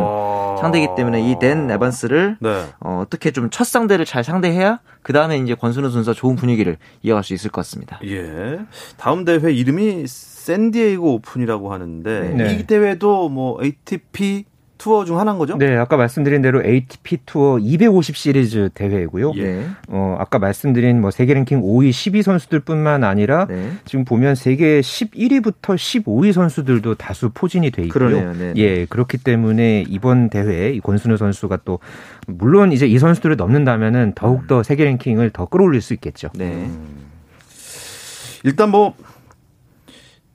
상대이기 0.59 0.95
때문에 0.95 1.21
이 1.31 1.35
댄 1.39 1.69
에반스를 1.71 2.37
네. 2.39 2.65
어, 2.79 3.01
어떻게 3.01 3.31
좀 3.31 3.49
첫 3.51 3.63
상대를 3.65 4.05
잘 4.05 4.23
상대해야 4.23 4.79
그 5.01 5.13
다음에 5.13 5.37
이제 5.37 5.55
권순우 5.55 5.89
선수가 5.89 6.13
좋은 6.15 6.35
분위기를 6.35 6.77
이어갈 7.01 7.23
수 7.23 7.33
있을 7.33 7.49
것 7.49 7.61
같습니다. 7.61 7.99
예. 8.05 8.59
다음 8.97 9.25
대회 9.25 9.51
이름이 9.51 10.05
샌디에이고 10.07 11.13
오픈이라고 11.15 11.71
하는데 11.73 12.33
네. 12.35 12.53
이 12.55 12.63
대회도 12.67 13.29
뭐 13.29 13.59
ATP 13.63 14.45
투어 14.79 15.03
중 15.03 15.19
하나인 15.19 15.37
거죠? 15.37 15.57
네, 15.57 15.75
아까 15.75 15.97
말씀드린 15.97 16.41
대로 16.41 16.63
ATP 16.63 17.17
투어 17.25 17.59
250 17.59 18.15
시리즈 18.15 18.69
대회고요. 18.73 19.33
예. 19.35 19.65
어, 19.89 20.15
아까 20.17 20.39
말씀드린 20.39 21.01
뭐 21.01 21.11
세계 21.11 21.33
랭킹 21.33 21.61
5위, 21.61 21.89
10위 21.89 22.23
선수들뿐만 22.23 23.03
아니라 23.03 23.45
네. 23.45 23.73
지금 23.83 24.05
보면 24.05 24.35
세계 24.35 24.79
11위부터 24.79 25.75
15위 25.75 26.31
선수들도 26.31 26.95
다수 26.95 27.29
포진이 27.33 27.71
돼 27.71 27.83
있고요. 27.83 28.09
그러네요. 28.09 28.33
네. 28.33 28.53
예, 28.55 28.85
그렇기 28.85 29.17
때문에 29.17 29.83
이번 29.89 30.29
대회 30.29 30.71
이 30.71 30.79
권순우 30.79 31.17
선수가 31.17 31.59
또 31.65 31.79
물론 32.25 32.71
이제 32.71 32.87
이 32.87 32.97
선수들을 32.97 33.35
넘는다면은 33.35 34.13
더욱 34.15 34.47
더 34.47 34.63
세계 34.63 34.85
랭킹을 34.85 35.31
더 35.31 35.45
끌어올릴 35.45 35.81
수 35.81 35.93
있겠죠. 35.93 36.29
네. 36.35 36.45
음. 36.45 37.09
일단 38.45 38.71
뭐 38.71 38.93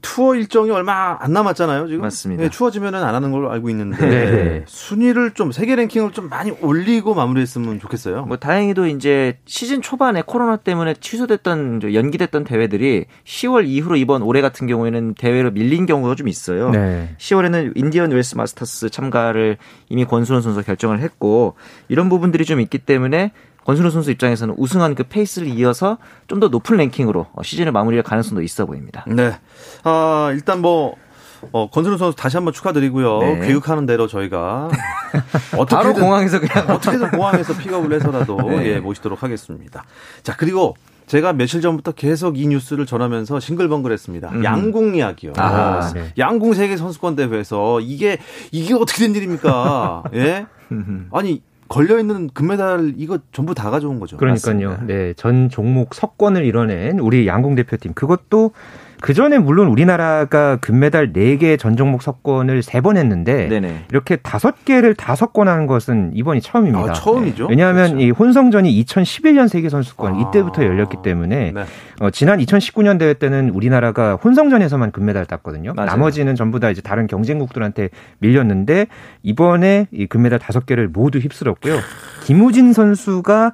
투어 0.04 0.34
일정이 0.34 0.70
얼마 0.70 1.16
안 1.18 1.32
남았잖아요, 1.32 1.88
지금. 1.88 2.02
맞습니다. 2.02 2.42
네, 2.42 2.50
추워지면은 2.50 3.02
안 3.02 3.14
하는 3.14 3.32
걸로 3.32 3.50
알고 3.50 3.70
있는데 3.70 3.96
네. 4.06 4.64
순위를 4.66 5.30
좀 5.30 5.50
세계 5.50 5.75
랭킹을 5.75 6.12
좀 6.12 6.28
많이 6.28 6.52
올리고 6.61 7.14
마무리했으면 7.14 7.80
좋겠어요. 7.80 8.26
뭐 8.26 8.37
다행히도 8.37 8.87
이제 8.87 9.38
시즌 9.46 9.80
초반에 9.80 10.23
코로나 10.25 10.56
때문에 10.56 10.92
취소됐던 11.00 11.94
연기됐던 11.94 12.44
대회들이 12.44 13.06
10월 13.25 13.66
이후로 13.66 13.96
이번 13.96 14.20
올해 14.20 14.42
같은 14.42 14.66
경우에는 14.66 15.14
대회로 15.14 15.52
밀린 15.52 15.87
경우가 15.87 16.16
좀 16.16 16.28
있어요. 16.28 16.68
네. 16.68 17.14
10월에는 17.16 17.73
인디언 17.75 18.11
웰스 18.11 18.37
마스터스 18.37 18.90
참가를 18.90 19.56
이미 19.88 20.04
권순원 20.04 20.42
선수가 20.42 20.66
결정을 20.66 21.00
했고 21.00 21.54
이런 21.88 22.11
부분들이 22.11 22.44
좀 22.44 22.61
있기 22.61 22.76
때문에 22.76 23.32
권순우 23.64 23.90
선수 23.90 24.11
입장에서는 24.11 24.54
우승한 24.56 24.94
그 24.94 25.04
페이스를 25.04 25.49
이어서 25.49 25.99
좀 26.26 26.40
더 26.40 26.49
높은 26.49 26.76
랭킹으로 26.76 27.26
어, 27.33 27.42
시즌을 27.42 27.71
마무리할 27.73 28.02
가능성도 28.02 28.42
있어 28.42 28.66
보입니다. 28.66 29.04
네. 29.06 29.38
아, 29.85 30.30
일단 30.33 30.61
뭐 30.61 30.97
어, 31.52 31.68
권순우 31.71 31.97
선수 31.99 32.16
다시 32.16 32.37
한번 32.37 32.52
축하드리고요. 32.52 33.18
네. 33.21 33.47
교육하는 33.47 33.87
대로 33.87 34.06
저희가 34.06 34.68
어떻게든 35.56 35.66
바로 35.66 35.94
공항에서 35.94 36.40
그냥 36.40 36.68
어떻게든 36.75 37.11
공항에서 37.11 37.56
픽업을 37.56 37.92
해서라도 37.92 38.37
네. 38.50 38.66
예, 38.66 38.80
모시도록 38.80 39.23
하겠습니다. 39.23 39.85
자, 40.23 40.35
그리고 40.37 40.76
제가 41.06 41.35
며칠 41.35 41.61
전부터 41.61 41.92
계속 41.92 42.38
이 42.38 42.47
뉴스를 42.47 42.87
전하면서 42.87 43.38
싱글벙글했습니다. 43.38 44.30
음. 44.30 44.44
양궁 44.44 44.94
이야기요. 44.97 45.35
아, 45.37 45.92
네. 45.94 46.12
양궁 46.16 46.54
세계 46.54 46.76
선수권 46.78 47.14
대회에서 47.16 47.80
이게 47.80 48.18
이게 48.52 48.73
어떻게 48.75 49.04
된 49.04 49.14
일입니까? 49.14 50.04
예? 50.14 50.47
아니 51.12 51.42
걸려 51.68 51.99
있는 51.99 52.28
금메달 52.28 52.94
이거 52.97 53.18
전부 53.33 53.54
다 53.54 53.71
가져온 53.71 54.00
거죠. 54.00 54.16
그러니까요. 54.16 54.68
맞습니다. 54.71 54.87
네, 54.87 55.14
전 55.14 55.49
종목 55.49 55.94
석권을 55.94 56.44
이뤄낸 56.44 56.99
우리 56.99 57.26
양궁 57.26 57.54
대표팀 57.54 57.94
그것도 57.94 58.52
그 59.04 59.12
전에 59.12 59.37
물론 59.37 59.68
우리나라가 59.68 60.56
금메달 60.56 61.12
4개 61.12 61.58
전 61.58 61.76
종목 61.76 62.00
석권을 62.00 62.62
3번 62.62 62.96
했는데 62.96 63.49
네네. 63.49 63.84
이렇게 63.90 64.16
5개를 64.16 64.96
다 64.96 65.14
석권하는 65.14 65.66
것은 65.66 66.12
이번이 66.14 66.40
처음입니다. 66.40 66.90
아, 66.90 66.94
처음이죠. 66.94 67.49
왜냐하면 67.49 67.88
그렇죠. 67.88 68.02
이 68.02 68.11
혼성전이 68.11 68.82
2011년 68.82 69.49
세계 69.49 69.68
선수권 69.68 70.14
아. 70.14 70.18
이때부터 70.20 70.64
열렸기 70.64 71.02
때문에 71.02 71.52
네. 71.52 71.64
어, 72.00 72.08
지난 72.08 72.38
2019년 72.38 72.99
대회 72.99 73.12
때는 73.12 73.50
우리나라가 73.50 74.14
혼성전에서만 74.14 74.90
금메달 74.90 75.26
땄거든요. 75.26 75.75
맞아요. 75.75 75.90
나머지는 75.90 76.34
전부 76.34 76.58
다 76.58 76.70
이제 76.70 76.80
다른 76.80 77.06
경쟁국들한테 77.06 77.90
밀렸는데 78.20 78.87
이번에 79.23 79.87
이 79.92 80.06
금메달 80.06 80.38
5개를 80.38 80.90
모두 80.90 81.18
휩쓸었고요. 81.18 81.78
김우진 82.23 82.73
선수가 82.73 83.52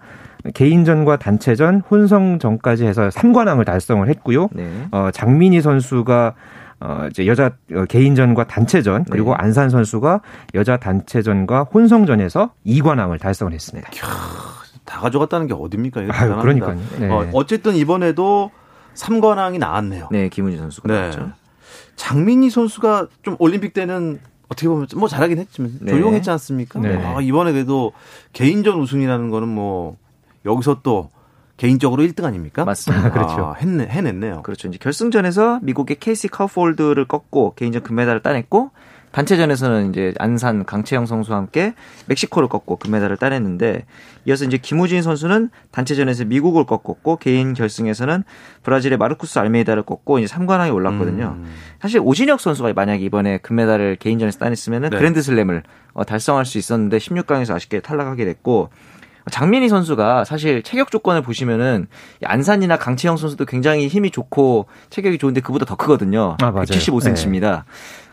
개인전과 0.54 1.18
단체전, 1.18 1.82
혼성전까지 1.90 2.86
해서 2.86 3.08
3관왕을 3.08 3.64
달성을 3.64 4.08
했고요. 4.08 4.48
네. 4.52 4.88
어, 4.90 5.10
장민희 5.12 5.60
선수가 5.60 6.34
어, 6.80 7.06
이제 7.10 7.26
여자 7.26 7.52
어, 7.74 7.84
개인전과 7.84 8.46
단체전 8.46 9.04
그리고 9.10 9.30
네. 9.30 9.36
안산 9.38 9.68
선수가 9.68 10.20
여자 10.54 10.78
단체전과 10.78 11.64
혼성전에서 11.64 12.52
2관왕을 12.66 13.20
달성을 13.20 13.52
했습니다. 13.52 13.90
캬, 13.90 14.06
다 14.86 15.00
가져갔다는 15.00 15.46
게 15.46 15.54
어딥니까? 15.54 16.02
이거 16.02 16.12
아유, 16.12 16.36
그러니까요. 16.40 16.78
네. 16.98 17.08
어, 17.10 17.28
어쨌든 17.34 17.76
이번에도 17.76 18.50
3관왕이 18.94 19.58
나왔네요. 19.58 20.08
네, 20.10 20.28
김은지 20.28 20.56
선수가 20.56 20.88
네. 20.88 21.00
나왔죠. 21.00 21.32
장민희 21.96 22.48
선수가 22.48 23.08
좀 23.22 23.36
올림픽 23.38 23.74
때는 23.74 24.20
어떻게 24.48 24.68
보면 24.68 24.86
뭐 24.96 25.06
잘하긴 25.06 25.38
했지만 25.38 25.72
네. 25.80 25.92
조용했지 25.92 26.30
않습니까? 26.30 26.80
네. 26.80 26.96
아, 26.96 27.20
이번에 27.20 27.52
그래도 27.52 27.92
개인전 28.32 28.80
우승이라는 28.80 29.30
거는 29.30 29.48
뭐 29.48 29.96
여기서 30.44 30.80
또 30.82 31.10
개인적으로 31.56 32.02
1등 32.04 32.24
아닙니까? 32.24 32.64
맞습니다. 32.64 33.08
아, 33.08 33.10
그렇죠. 33.10 33.34
아, 33.46 33.54
했네, 33.54 33.86
해냈네요. 33.86 34.42
그렇죠. 34.42 34.68
이제 34.68 34.78
결승전에서 34.80 35.60
미국의 35.62 35.98
케이시 36.00 36.28
카우폴드를 36.28 37.06
꺾고 37.06 37.54
개인전 37.54 37.82
금메달을 37.82 38.22
따냈고 38.22 38.70
단체전에서는 39.12 39.90
이제 39.90 40.14
안산 40.18 40.64
강채영 40.64 41.04
선수와 41.06 41.36
함께 41.36 41.74
멕시코를 42.06 42.48
꺾고 42.48 42.76
금메달을 42.76 43.16
따냈는데 43.16 43.84
이어서 44.24 44.44
이제 44.44 44.56
김우진 44.56 45.02
선수는 45.02 45.50
단체전에서 45.72 46.26
미국을 46.26 46.64
꺾었고 46.64 47.16
개인 47.16 47.52
결승에서는 47.52 48.22
브라질의 48.62 48.98
마르쿠스 48.98 49.38
알메이다를 49.38 49.82
꺾고 49.82 50.20
이제 50.20 50.32
3관왕에 50.32 50.72
올랐거든요. 50.72 51.36
음. 51.38 51.52
사실 51.80 52.00
오진혁 52.02 52.40
선수가 52.40 52.72
만약에 52.72 53.04
이번에 53.04 53.38
금메달을 53.38 53.96
개인전에서 53.96 54.38
따냈으면 54.38 54.82
네. 54.82 54.88
그랜드슬램을 54.90 55.64
어, 55.92 56.04
달성할 56.04 56.44
수 56.44 56.58
있었는데 56.58 56.98
16강에서 56.98 57.54
아쉽게 57.54 57.80
탈락하게 57.80 58.24
됐고 58.24 58.70
장민희 59.30 59.68
선수가 59.68 60.24
사실 60.24 60.62
체격 60.62 60.90
조건을 60.90 61.22
보시면은 61.22 61.86
안산이나 62.24 62.76
강치영 62.76 63.16
선수도 63.16 63.44
굉장히 63.44 63.88
힘이 63.88 64.10
좋고 64.10 64.66
체격이 64.90 65.18
좋은데 65.18 65.40
그보다 65.40 65.64
더 65.64 65.76
크거든요. 65.76 66.36
아, 66.40 66.50
맞아요. 66.50 66.64
175cm입니다. 66.64 67.40
네. 67.40 67.62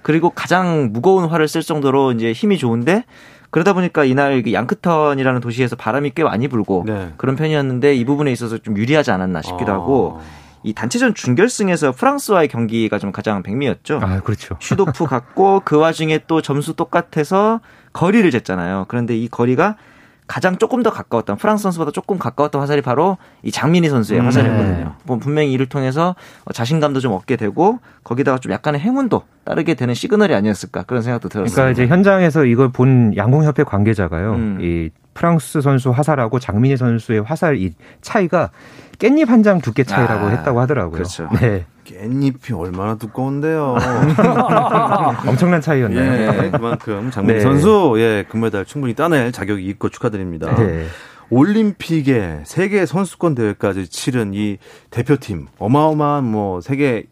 그리고 0.02 0.30
가장 0.30 0.90
무거운 0.92 1.26
활을 1.26 1.48
쓸 1.48 1.62
정도로 1.62 2.14
이제 2.14 2.32
힘이 2.32 2.58
좋은데 2.58 3.04
그러다 3.50 3.74
보니까 3.74 4.04
이날 4.04 4.44
양크턴이라는 4.52 5.42
도시에서 5.42 5.76
바람이 5.76 6.12
꽤 6.16 6.24
많이 6.24 6.48
불고 6.48 6.84
네. 6.86 7.14
그런 7.18 7.36
편이었는데 7.36 7.96
이 7.96 8.06
부분에 8.06 8.32
있어서 8.32 8.58
좀 8.58 8.78
유리하지 8.78 9.12
않았나 9.12 9.42
싶기도 9.42 9.72
아. 9.72 9.76
하고 9.76 10.20
이 10.64 10.74
단체전 10.74 11.14
준결승에서 11.14 11.94
프랑스와의 11.94 12.50
경기가 12.50 13.00
좀 13.00 13.12
가장 13.12 13.42
백미였죠. 13.44 14.02
아, 14.04 14.20
그렇죠. 14.20 14.58
슛오프 14.62 15.06
갔고 15.06 15.62
그 15.64 15.78
와중에 15.78 16.22
또 16.28 16.42
점수 16.42 16.76
똑같아서 16.76 17.62
거리를 17.94 18.30
쟀잖아요. 18.32 18.88
그런데 18.88 19.16
이 19.16 19.28
거리가 19.30 19.78
가장 20.28 20.58
조금 20.58 20.84
더 20.84 20.92
가까웠던 20.92 21.38
프랑스 21.38 21.64
선수보다 21.64 21.92
조금 21.92 22.18
가까웠던 22.20 22.60
화살이 22.62 22.82
바로 22.82 23.18
이 23.44 23.52
장민희 23.52 23.88
선수의 23.90 24.20
음, 24.20 24.26
화살이거든요. 24.26 24.86
네. 24.86 24.88
뭐 25.06 25.18
분명히 25.18 25.52
이를 25.54 25.68
통해서 25.68 26.16
자신감도 26.54 27.00
좀 27.00 27.14
얻게 27.14 27.38
되고 27.38 27.80
거기다가 28.04 28.38
좀 28.38 28.52
약간의 28.52 28.82
행운도 28.82 29.24
따르게 29.46 29.74
되는 29.76 29.94
시그널이 29.94 30.36
아니었을까 30.36 30.84
그런 30.84 31.02
생각도 31.02 31.30
들었습니다. 31.30 31.56
그러니까 31.56 31.72
이제 31.72 31.88
현장에서 31.88 32.44
이걸 32.46 32.70
본 32.72 33.16
양궁협회 33.16 33.64
관계자가요. 33.64 34.34
음. 34.34 34.58
이 34.62 34.90
프랑스 35.14 35.62
선수 35.62 35.90
화살하고 35.92 36.40
장민희 36.40 36.76
선수의 36.78 37.22
화살 37.24 37.56
이 37.58 37.74
차이가 38.02 38.52
깻잎 39.00 39.28
한 39.28 39.44
장 39.44 39.62
두께 39.62 39.84
차이라고 39.84 40.26
아, 40.26 40.30
했다고 40.30 40.60
하더라고요. 40.60 40.92
그렇죠. 40.92 41.30
네. 41.40 41.66
깻잎이 41.88 42.58
얼마나 42.58 42.96
두꺼운데요. 42.96 43.78
엄청난 45.28 45.62
차이였네요. 45.62 46.44
예, 46.46 46.52
그만큼 46.52 47.10
장민 47.12 47.38
네. 47.38 47.42
선수 47.42 47.96
예 47.98 48.26
금메달 48.28 48.66
충분히 48.66 48.94
따낼 48.94 49.32
자격이 49.32 49.66
있고 49.68 49.90
축하드립니다. 49.90 50.54
네. 50.56 50.86
올림픽에 51.30 52.44
세계 52.46 52.86
선수권 52.86 53.36
대회까지 53.36 53.88
치른 53.88 54.34
이 54.34 54.58
대표팀 54.90 55.48
어마어마한 55.58 56.24
뭐 56.24 56.62
세계 56.62 57.06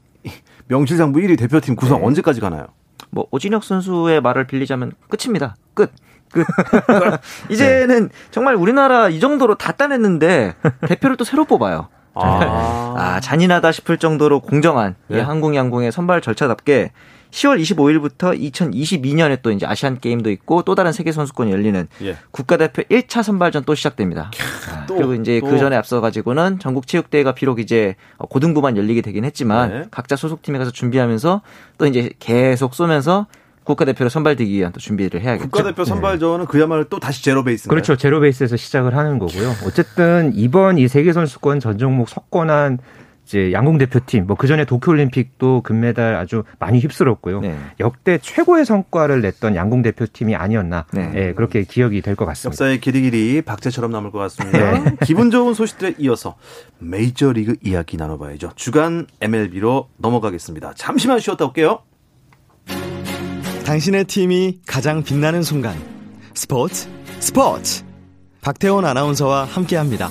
명실상부 0.68 1.20
1위 1.20 1.38
대표팀 1.38 1.76
구성 1.76 2.00
네. 2.00 2.06
언제까지 2.06 2.40
가나요? 2.42 2.68
뭐 3.12 3.28
오진혁 3.32 3.64
선수의 3.64 4.22
말을 4.22 4.48
빌리자면 4.48 4.94
끝입니다. 5.10 5.56
끝. 5.74 5.92
끝. 6.32 6.46
이제는 7.50 8.10
네. 8.10 8.16
정말 8.32 8.56
우리나라 8.56 9.10
이 9.10 9.20
정도로 9.20 9.56
다 9.56 9.72
따냈는데 9.72 10.56
대표를 10.88 11.18
또 11.18 11.24
새로 11.24 11.46
뽑아요. 11.46 11.88
아. 12.16 12.94
아, 12.98 13.20
잔인하다 13.20 13.72
싶을 13.72 13.98
정도로 13.98 14.40
공정한 14.40 14.96
네. 15.08 15.18
이 15.18 15.22
한국 15.22 15.56
양궁의 15.56 15.92
선발 15.92 16.22
절차답게 16.22 16.92
10월 17.32 17.62
25일부터 17.62 18.40
2022년에 18.40 19.40
또 19.42 19.52
이제 19.52 19.66
아시안 19.66 20.00
게임도 20.00 20.32
있고 20.32 20.62
또 20.62 20.74
다른 20.74 20.94
세계 20.94 21.12
선수권이 21.12 21.52
열리는 21.52 21.86
예. 22.04 22.18
국가대표 22.32 22.84
1차 22.84 23.24
선발전 23.24 23.66
또 23.66 23.76
시작됩니다. 23.76 24.32
아, 24.72 24.86
또, 24.86 24.96
그리고 24.96 25.16
이제 25.16 25.42
또. 25.42 25.48
그 25.48 25.58
전에 25.58 25.76
앞서 25.76 26.00
가지고는 26.00 26.60
전국 26.60 26.88
체육대회가 26.88 27.34
비록 27.34 27.60
이제 27.60 27.96
고등부만 28.18 28.78
열리게 28.78 29.02
되긴 29.02 29.26
했지만 29.26 29.70
네. 29.70 29.86
각자 29.92 30.16
소속팀에 30.16 30.58
가서 30.58 30.72
준비하면서 30.72 31.42
또 31.78 31.86
이제 31.86 32.12
계속 32.20 32.74
쏘면서 32.74 33.28
국가대표로 33.66 34.10
선발되기 34.10 34.54
위한 34.54 34.72
또 34.72 34.80
준비를 34.80 35.22
해야겠죠. 35.22 35.50
국가대표 35.50 35.84
네. 35.84 35.90
선발전은 35.90 36.46
네. 36.46 36.46
그야말로 36.50 36.86
또 36.86 37.00
다시 37.00 37.24
제로 37.24 37.44
베이스. 37.44 37.68
그렇죠. 37.68 37.96
제로 37.98 38.20
베이스에서 38.22 38.56
시작을 38.56 38.96
하는 38.96 39.20
거고요. 39.20 39.52
어쨌든 39.66 40.32
이번 40.36 40.78
이 40.78 40.88
세계 40.88 41.12
선수권 41.12 41.60
전 41.60 41.78
종목 41.78 42.08
석권한 42.08 42.78
이제 43.26 43.52
양궁 43.52 43.80
대표팀 43.80 44.28
뭐 44.28 44.36
그전에 44.38 44.66
도쿄 44.66 44.92
올림픽도 44.92 45.62
금메달 45.62 46.16
아주 46.16 46.44
많이 46.60 46.78
휩쓸었고요. 46.80 47.40
네. 47.42 47.58
역대 47.80 48.20
최고의 48.20 48.66
성과를 48.66 49.22
냈던 49.22 49.56
양궁 49.56 49.82
대표팀이 49.82 50.36
아니었나. 50.36 50.86
네. 50.94 51.10
네 51.10 51.34
그렇게 51.34 51.64
기억이 51.64 52.02
될 52.04 52.16
것 52.16 52.26
같습니다. 52.28 52.54
역사의 52.54 52.80
길이길이 52.82 53.42
박제처럼 53.42 53.90
남을 53.92 54.12
것 54.12 54.20
같습니다. 54.20 54.60
네. 54.74 54.96
기분 55.04 55.32
좋은 55.32 55.56
소식들에 55.56 55.96
이어서 55.98 56.36
메이저리그 56.78 57.56
이야기 57.64 57.98
나눠 57.98 58.20
봐야죠. 58.20 58.52
주간 58.56 59.08
MLB로 59.22 59.90
넘어가겠습니다. 59.98 60.74
잠시만 60.76 61.20
쉬었다 61.20 61.46
올게요. 61.46 61.80
당신의 63.66 64.06
팀이 64.06 64.60
가장 64.68 65.04
빛나는 65.04 65.42
순간 65.42 65.76
스포츠 66.36 66.88
스포츠 67.20 67.84
박태원 68.42 68.86
아나운서와 68.86 69.46
함께합니다. 69.46 70.10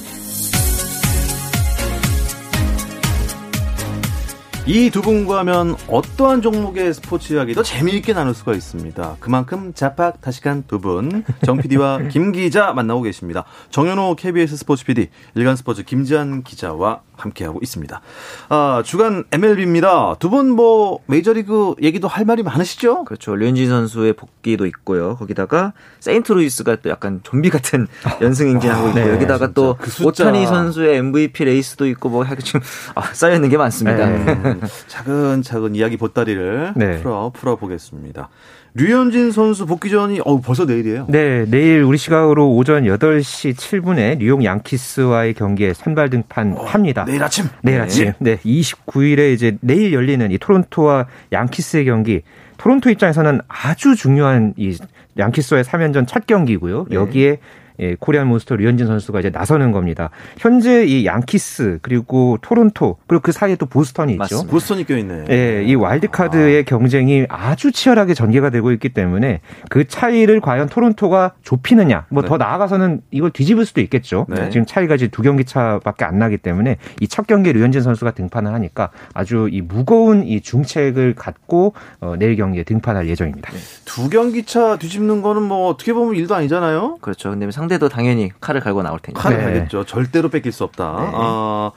이 4.67 4.89
두 4.91 5.03
분과 5.03 5.39
하면 5.41 5.77
어떠한 5.89 6.41
종목의 6.41 6.95
스포츠 6.95 7.35
이야기도 7.35 7.63
재미있게 7.63 8.15
나눌 8.15 8.33
수가 8.35 8.55
있습니다. 8.55 9.17
그만큼 9.21 9.73
자팍다식한 9.75 10.65
두 10.67 10.79
분, 10.81 11.23
정 11.45 11.59
PD와 11.59 11.99
김 12.09 12.33
기자 12.33 12.73
만나고 12.73 13.03
계십니다. 13.03 13.45
정현호 13.69 14.15
KBS 14.17 14.57
스포츠 14.57 14.87
PD, 14.87 15.09
일간 15.35 15.57
스포츠 15.57 15.83
김지한 15.83 16.45
기자와 16.45 17.01
함께하고 17.17 17.61
있습니다. 17.63 18.01
아, 18.49 18.83
주간 18.85 19.25
MLB입니다. 19.31 20.17
두 20.19 20.31
분 20.31 20.47
뭐 20.55 20.99
메이저리그 21.07 21.75
얘기도 21.83 22.09
할 22.09 22.25
말이 22.25 22.43
많으시죠? 22.43 23.05
그렇죠. 23.05 23.37
류현진 23.37 23.69
선수의 23.69 24.15
복귀도 24.15 24.67
있고요. 24.67 25.17
거기다가 25.17 25.73
세인트루이스가 26.01 26.77
또 26.77 26.91
약간 26.91 27.21
좀비 27.23 27.51
같은 27.51 27.87
연승 28.23 28.49
행진하고 28.49 28.89
있고 28.89 28.99
네, 28.99 29.11
여기다가 29.11 29.53
또 29.53 29.77
그 29.79 30.05
오타니 30.05 30.47
선수의 30.47 30.97
MVP 30.99 31.45
레이스도 31.45 31.87
있고 31.89 32.09
뭐 32.09 32.25
지금 32.43 32.61
아, 32.95 33.03
쌓여 33.13 33.35
있는 33.35 33.49
게 33.49 33.57
많습니다. 33.59 34.07
네. 34.07 34.54
차근차근 34.87 35.75
이야기 35.75 35.97
보따리를 35.97 36.75
네. 36.77 36.99
풀어 36.99 37.31
풀어 37.35 37.57
보겠습니다. 37.57 38.29
류현진 38.77 39.31
선수 39.31 39.67
복귀전이 39.67 40.21
어 40.25 40.41
벌써 40.41 40.65
내일이에요. 40.65 41.07
네, 41.09 41.45
내일 41.49 41.83
우리 41.83 41.97
시각으로 41.97 42.55
오전 42.55 42.83
8시 42.85 43.55
7분에 43.55 44.19
뉴욕 44.19 44.43
양키스와의 44.43 45.35
경기에 45.35 45.75
선발 45.75 46.11
등판합니다. 46.11 47.03
어, 47.03 47.05
내일 47.05 47.23
아침. 47.23 47.45
내일 47.63 47.81
아침. 47.81 48.13
네, 48.19 48.37
29일에 48.39 49.33
이제 49.33 49.57
내일 49.61 49.93
열리는 49.93 50.29
이 50.31 50.39
토론토와 50.39 51.07
양키스의 51.31 51.85
경기. 51.85 52.23
토론토 52.57 52.91
입장에서는 52.91 53.41
아주 53.47 53.95
중요한 53.95 54.55
이 54.57 54.77
양키스와의 55.19 55.63
3연전 55.63 56.09
첫 56.09 56.27
경기고요. 56.27 56.87
네. 56.89 56.97
여기에 56.97 57.39
예, 57.81 57.97
코리안 57.99 58.29
몬스터 58.29 58.57
류현진 58.57 58.87
선수가 58.87 59.21
이제 59.21 59.31
나서는 59.31 59.73
겁니다. 59.73 60.11
현재 60.39 60.85
이 60.85 61.07
양키스 61.07 61.79
그리고 61.83 62.39
토론토 62.43 62.99
그리고 63.07 63.23
그 63.23 63.33
사이에 63.33 63.57
또 63.57 63.67
보스턴이 63.67 64.13
있죠. 64.13 64.19
맞습니다. 64.19 64.51
보스턴이 64.51 64.85
껴있네. 64.85 65.25
예, 65.31 65.65
이 65.65 65.75
와일드카드의 65.75 66.61
아. 66.61 66.63
경쟁이 66.65 67.25
아주 67.29 67.73
치열하게 67.73 68.15
전개가 68.15 68.51
되고 68.51 68.71
있기 68.73 68.91
때문에 68.91 69.41
그 69.71 69.89
차이를 69.89 70.41
과연 70.41 70.69
토론토가 70.69 71.33
좁히느냐, 71.43 72.07
뭐더 72.11 72.37
네. 72.39 72.45
나아가서는 72.45 73.01
이걸 73.11 73.31
뒤집을 73.31 73.65
수도 73.65 73.81
있겠죠. 73.81 74.27
네. 74.29 74.51
지금 74.51 74.67
차이가 74.67 74.95
이제 74.95 75.09
두 75.09 75.23
경기 75.23 75.45
차밖에 75.45 76.05
안 76.05 76.19
나기 76.19 76.37
때문에 76.37 76.77
이 77.01 77.09
첫 77.15 77.29
경기에 77.29 77.53
류현진 77.53 77.81
선수가 77.81 78.11
등판을 78.11 78.53
하니까 78.55 78.91
아주 79.13 79.49
이 79.53 79.61
무거운 79.61 80.27
이 80.27 80.41
중책을 80.41 81.15
갖고 81.15 81.75
어, 82.01 82.17
내일 82.19 82.35
경기에 82.35 82.65
등판할 82.65 83.09
예정입니다. 83.09 83.53
네. 83.53 83.59
두 83.85 84.11
경기 84.11 84.43
차 84.43 84.77
뒤집는 84.77 85.23
거는 85.23 85.43
뭐 85.43 85.69
어떻게 85.69 85.93
보면 85.93 86.17
일도 86.17 86.35
아니잖아요. 86.35 86.99
그렇죠. 87.01 87.31
근데 87.31 87.49
상 87.53 87.64
대도 87.69 87.89
당연히 87.89 88.31
칼을 88.41 88.61
갈고 88.61 88.83
나올 88.83 88.99
테니까. 89.01 89.21
칼을 89.21 89.39
네. 89.39 89.45
갈겠죠. 89.45 89.85
절대로 89.85 90.29
뺏길 90.29 90.53
수 90.53 90.65
없다. 90.65 90.97
네. 91.01 91.11
아, 91.15 91.73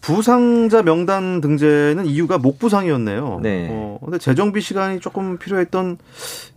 부상자 0.00 0.82
명단 0.82 1.40
등재는 1.40 2.06
이유가 2.06 2.38
목 2.38 2.58
부상이었네요. 2.58 3.40
네. 3.42 3.68
어, 3.70 3.98
근데 4.02 4.18
재정비 4.18 4.60
시간이 4.60 5.00
조금 5.00 5.38
필요했던 5.38 5.98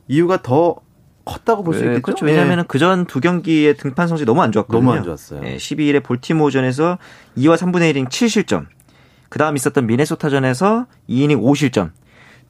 이유가 0.07 0.41
더 0.41 0.75
컸다고 1.25 1.63
볼수 1.63 1.81
네, 1.81 1.87
있겠죠. 1.87 2.01
그렇죠. 2.01 2.25
왜냐하면 2.25 2.59
네. 2.59 2.63
그전 2.67 3.05
두 3.05 3.19
경기의 3.19 3.77
등판 3.77 4.07
성적이 4.07 4.25
너무 4.25 4.41
안 4.41 4.51
좋았거든요. 4.51 4.81
너무 4.81 4.93
안 4.97 5.03
좋았어요. 5.03 5.41
네, 5.41 5.57
12일에 5.57 6.03
볼티모어전에서 6.03 6.97
2와 7.37 7.57
3분의 7.57 7.93
1인 7.93 8.09
7실점. 8.09 8.65
그 9.29 9.39
다음 9.39 9.55
있었던 9.55 9.87
미네소타전에서 9.87 10.87
2이닝 11.09 11.41
5실점. 11.41 11.91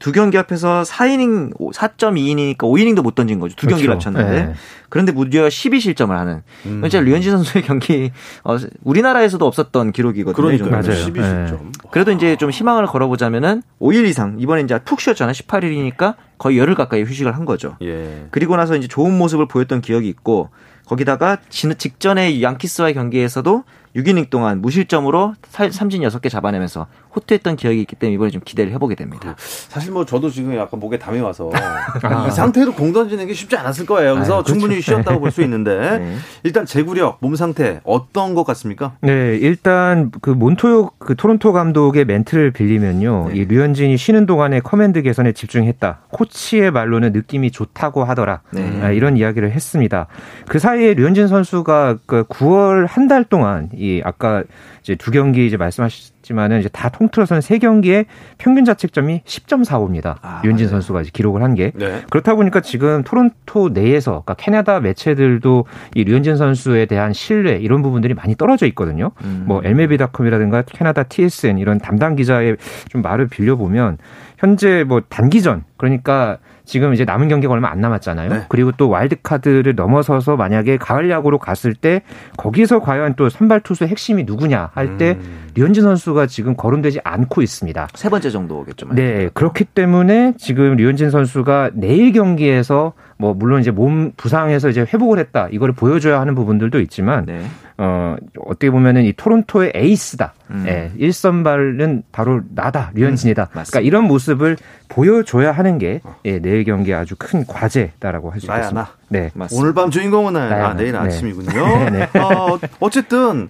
두 0.01 0.11
경기 0.11 0.35
합해서 0.35 0.81
4이닝 0.81 1.55
4.2이닝이니까 1.57 2.57
5이닝도 2.57 3.03
못 3.03 3.13
던진 3.13 3.39
거죠. 3.39 3.55
두 3.55 3.67
그렇죠. 3.67 3.75
경기를 3.75 3.95
합쳤는데. 3.95 4.45
네. 4.45 4.53
그런데 4.89 5.11
무려 5.11 5.47
12실점을 5.47 6.09
하는. 6.09 6.41
음. 6.65 6.81
진짜 6.81 6.99
류현진 7.01 7.31
선수의 7.31 7.63
경기 7.63 8.11
어, 8.43 8.57
우리나라에서도 8.83 9.45
없었던 9.45 9.91
기록이거든요. 9.91 10.35
그러니까 10.35 10.69
맞아요. 10.69 11.05
12실점. 11.05 11.51
네. 11.51 11.71
그래도 11.91 12.11
이제 12.11 12.35
좀 12.35 12.49
희망을 12.49 12.87
걸어보자면은 12.87 13.61
5일 13.79 14.07
이상 14.07 14.37
이번에 14.39 14.61
이제 14.61 14.79
푹 14.79 14.99
쉬었잖아요. 14.99 15.33
18일이니까 15.33 16.15
거의 16.39 16.57
열흘 16.57 16.73
가까이 16.73 17.03
휴식을 17.03 17.35
한 17.35 17.45
거죠. 17.45 17.77
예. 17.83 18.25
그리고 18.31 18.55
나서 18.57 18.75
이제 18.75 18.87
좋은 18.87 19.15
모습을 19.15 19.47
보였던 19.47 19.81
기억이 19.81 20.09
있고 20.09 20.49
거기다가 20.85 21.37
직전에 21.49 22.41
양키스와의 22.41 22.95
경기에서도 22.95 23.63
6이닝 23.95 24.30
동안 24.30 24.62
무실점으로 24.62 25.34
삼진 25.71 26.01
6개 26.04 26.30
잡아내면서 26.30 26.88
호투했던 27.15 27.58
기억이 27.58 27.82
있기 27.82 27.95
때문에 27.97 28.15
이번에 28.15 28.32
좀 28.32 28.41
기대를 28.43 28.71
해보게 28.73 28.95
됩니다. 28.95 29.36
사실 29.38 29.91
뭐 29.91 30.06
저도 30.06 30.30
지금 30.30 30.56
약간 30.56 30.80
목에 30.80 30.97
담이 30.97 31.19
와서 31.19 31.51
아. 32.04 32.27
이 32.27 32.32
상태로 32.32 32.73
공 32.73 32.93
던지는 32.93 33.27
게 33.27 33.34
쉽지 33.34 33.58
않았을 33.58 33.86
거예요. 33.86 34.13
그래서 34.13 34.36
아유, 34.38 34.43
그렇죠. 34.43 34.60
충분히 34.60 34.82
쉬었다고 34.82 35.19
볼 35.19 35.32
수 35.32 35.41
있는데 35.43 35.71
네. 35.99 36.15
일단 36.43 36.65
제구력, 36.65 37.17
몸 37.21 37.36
상태 37.36 37.82
어떤 37.84 38.34
것 38.34 38.43
같습니까? 38.45 38.93
네, 39.01 39.38
일단 39.41 40.12
그 40.21 40.30
몬토요 40.30 40.91
그 40.97 41.15
토론토 41.15 41.51
감독의 41.54 42.06
멘트를 42.06 42.51
빌리면요, 42.51 43.27
네. 43.30 43.36
이 43.36 43.45
류현진이 43.45 43.97
쉬는 43.97 44.25
동안에 44.25 44.60
커맨드 44.62 45.01
개선에 45.01 45.32
집중했다. 45.34 45.99
코치의 46.12 46.71
말로는 46.71 47.12
느낌이 47.13 47.51
좋다고 47.51 48.04
하더라. 48.06 48.41
네. 48.51 48.82
아, 48.82 48.91
이런 48.91 49.17
이야기를 49.17 49.51
했습니다. 49.51 50.08
그 50.47 50.60
사이에 50.60 50.93
류현진 50.93 51.27
선수가 51.27 51.97
그 52.06 52.23
9월 52.25 52.88
한 52.88 53.08
달 53.08 53.23
동안 53.25 53.67
이 53.82 54.02
아까 54.06 54.44
이제 54.84 54.96
두 54.96 55.10
경기 55.10 55.48
이제 55.48 55.58
말씀하셨지만은 55.58 56.60
이제 56.60 56.70
다 56.70 56.89
통틀어서는 56.89 57.41
세 57.41 57.58
경기에 57.58 58.06
평균 58.38 58.63
자책점이 58.63 59.22
10.45입니다. 59.26 60.17
아, 60.22 60.41
윤진 60.46 60.67
선수가 60.67 61.02
기록을 61.12 61.41
한 61.41 61.56
게. 61.56 61.72
네. 61.76 62.04
그렇다 62.12 62.36
보니까 62.36 62.62
지금 62.62 63.04
토론토 63.04 63.70
내에서 63.70 64.12
그러니까 64.12 64.36
캐나다 64.36 64.80
매체들도 64.80 65.65
이 65.96 66.04
류현진 66.04 66.38
선수에 66.38 66.86
대한 66.86 67.12
신뢰 67.12 67.58
이런 67.58 67.82
부분들이 67.82 68.13
많이 68.13 68.36
떨어져 68.36 68.67
있거든요. 68.67 69.12
음. 69.24 69.46
뭐 69.48 69.62
MLB.com이라든가 69.63 70.62
캐나다 70.62 71.04
TSN 71.04 71.58
이런 71.58 71.80
담당 71.80 72.15
기자의 72.15 72.58
좀 72.89 73.02
말을 73.02 73.28
빌려 73.28 73.56
보면 73.56 73.98
현재 74.41 74.84
뭐 74.84 75.01
단기전 75.08 75.65
그러니까 75.77 76.39
지금 76.65 76.95
이제 76.95 77.06
남은 77.06 77.27
경기가 77.27 77.54
얼마 77.54 77.69
안 77.69 77.80
남았잖아요. 77.80 78.30
네. 78.30 78.45
그리고 78.49 78.71
또 78.71 78.89
와일드카드를 78.89 79.75
넘어서서 79.75 80.36
만약에 80.36 80.77
가을 80.77 81.12
야구로 81.12 81.38
갔을 81.38 81.75
때 81.75 82.01
거기서 82.38 82.80
과연 82.80 83.13
또 83.15 83.30
선발 83.30 83.62
투수 83.62 83.86
핵심이 83.86 84.23
누구냐 84.23 84.71
할때 84.73 85.12
음. 85.19 85.49
류현진 85.54 85.84
선수가 85.84 86.25
지금 86.25 86.56
거론되지 86.56 87.01
않고 87.04 87.43
있습니다. 87.43 87.89
세 87.93 88.10
번째 88.10 88.32
정도겠죠. 88.32 88.88
네. 88.93 89.30
그렇기 89.36 89.65
때문에 89.65 90.34
지금 90.39 90.75
류현진 90.75 91.12
선수가 91.12 91.71
내일 91.75 92.12
경기에서 92.12 92.93
뭐 93.21 93.36
물론 93.36 93.62
이제 93.62 93.69
몸 93.69 94.13
부상에서 94.17 94.69
이제 94.69 94.81
회복을 94.81 95.19
했다 95.19 95.47
이거를 95.51 95.75
보여줘야 95.75 96.19
하는 96.19 96.34
부분들도 96.34 96.79
있지만 96.81 97.25
네. 97.27 97.45
어 97.77 98.15
어떻게 98.47 98.71
보면은 98.71 99.03
이 99.03 99.13
토론토의 99.13 99.73
에이스다. 99.75 100.34
음. 100.49 100.65
예, 100.67 100.91
1선발은 100.99 102.01
바로 102.12 102.41
나다 102.55 102.89
류현진이다. 102.95 103.43
음, 103.43 103.47
그러니까 103.51 103.79
이런 103.81 104.05
모습을 104.05 104.57
보여줘야 104.89 105.51
하는 105.51 105.77
게 105.77 106.01
예, 106.25 106.39
내일 106.39 106.63
경기 106.63 106.95
아주 106.95 107.15
큰 107.15 107.45
과제다라고 107.45 108.31
할 108.31 108.39
수 108.39 108.47
있습니다. 108.47 108.89
네, 109.10 109.29
맞습니다. 109.36 109.62
오늘 109.62 109.73
밤 109.75 109.91
주인공은. 109.91 110.36
아, 110.36 110.73
내일 110.73 110.93
네. 110.93 110.97
아침이군요. 110.97 111.51
네, 111.91 112.07
네. 112.12 112.19
어, 112.19 112.57
어쨌든 112.79 113.49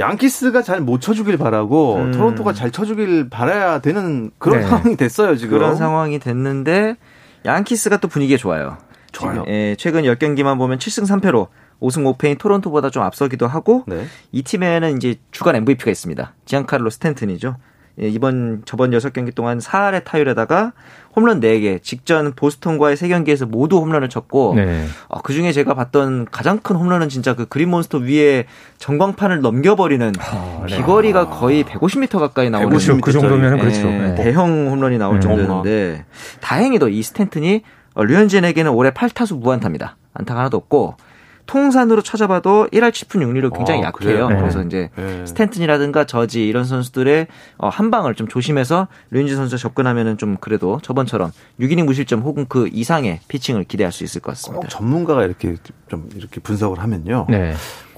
양키스가 0.00 0.62
잘 0.62 0.80
못 0.80 1.00
쳐주길 1.00 1.36
바라고 1.38 1.96
음. 1.98 2.10
토론토가 2.12 2.54
잘 2.54 2.72
쳐주길 2.72 3.28
바라야 3.30 3.78
되는 3.78 4.32
그런 4.38 4.60
네. 4.60 4.66
상황이 4.66 4.96
됐어요 4.96 5.36
지금. 5.36 5.58
그런 5.58 5.76
상황이 5.76 6.18
됐는데 6.18 6.96
양키스가 7.44 7.98
또 7.98 8.08
분위기가 8.08 8.36
좋아요. 8.36 8.78
좋아요. 9.12 9.44
예, 9.48 9.76
최근 9.78 10.02
10경기만 10.02 10.58
보면 10.58 10.78
7승 10.78 11.20
3패로 11.20 11.48
5승 11.80 12.16
5패인 12.16 12.38
토론토보다 12.38 12.90
좀 12.90 13.02
앞서기도 13.02 13.46
하고 13.46 13.84
네. 13.86 14.04
이 14.30 14.42
팀에는 14.42 14.96
이제 14.96 15.16
주간 15.30 15.56
MVP가 15.56 15.90
있습니다. 15.90 16.34
지안카를로 16.44 16.90
스탠튼이죠. 16.90 17.56
예, 18.00 18.08
이번 18.08 18.62
저번 18.64 18.90
6경기 18.90 19.34
동안 19.34 19.58
4할의 19.58 20.04
타율에다가 20.04 20.72
홈런 21.14 21.40
4개, 21.40 21.82
직전 21.82 22.32
보스턴과의 22.32 22.96
3경기에서 22.96 23.46
모두 23.46 23.76
홈런을 23.78 24.08
쳤고 24.08 24.54
네. 24.56 24.86
어, 25.08 25.20
그중에 25.20 25.52
제가 25.52 25.74
봤던 25.74 26.28
가장 26.30 26.58
큰 26.58 26.76
홈런은 26.76 27.10
진짜 27.10 27.34
그 27.34 27.44
그린몬스터 27.44 27.98
위에 27.98 28.46
전광판을 28.78 29.42
넘겨버리는 29.42 30.12
아, 30.20 30.64
네. 30.70 30.76
비거리가 30.76 31.28
거의 31.28 31.64
150m 31.64 32.18
가까이 32.18 32.48
나오는 32.48 32.70
150, 32.70 33.02
그 33.02 33.12
정도면 33.12 33.58
그렇죠. 33.58 33.88
예, 33.88 33.98
네. 33.98 34.14
대형 34.14 34.68
홈런이 34.68 34.96
나올 34.96 35.16
네. 35.16 35.20
정도였는데 35.20 36.04
다행히도 36.40 36.88
이 36.88 37.02
스탠튼이 37.02 37.56
어, 37.56 37.58
류현진에게는 37.96 38.70
올해 38.72 38.90
8타수 38.90 39.38
무안타입니다. 39.38 39.96
안타가 40.14 40.40
하나도 40.40 40.56
없고 40.56 40.96
통산으로 41.46 42.02
찾아봐도 42.02 42.68
1할 42.72 42.90
7푼 42.92 43.20
6리로 43.20 43.54
굉장히 43.54 43.82
아, 43.82 43.86
약해요. 43.86 44.28
네. 44.28 44.36
그래서 44.36 44.62
이제 44.62 44.90
네. 44.96 45.26
스탠튼이라든가 45.26 46.04
저지 46.04 46.46
이런 46.46 46.64
선수들의 46.64 47.26
어, 47.58 47.68
한 47.68 47.90
방을 47.90 48.14
좀 48.14 48.28
조심해서 48.28 48.88
류현진 49.10 49.36
선수가 49.36 49.58
접근하면은 49.58 50.18
좀 50.18 50.36
그래도 50.40 50.78
저번처럼 50.82 51.32
6이닝 51.60 51.84
무실점 51.84 52.20
혹은 52.20 52.46
그 52.48 52.68
이상의 52.72 53.20
피칭을 53.28 53.64
기대할 53.64 53.92
수 53.92 54.04
있을 54.04 54.20
것 54.20 54.32
같습니다. 54.32 54.68
전문가가 54.68 55.24
이렇게 55.24 55.56
좀 55.88 56.08
이렇게 56.14 56.40
분석을 56.40 56.78
하면요. 56.78 57.26
네. 57.28 57.54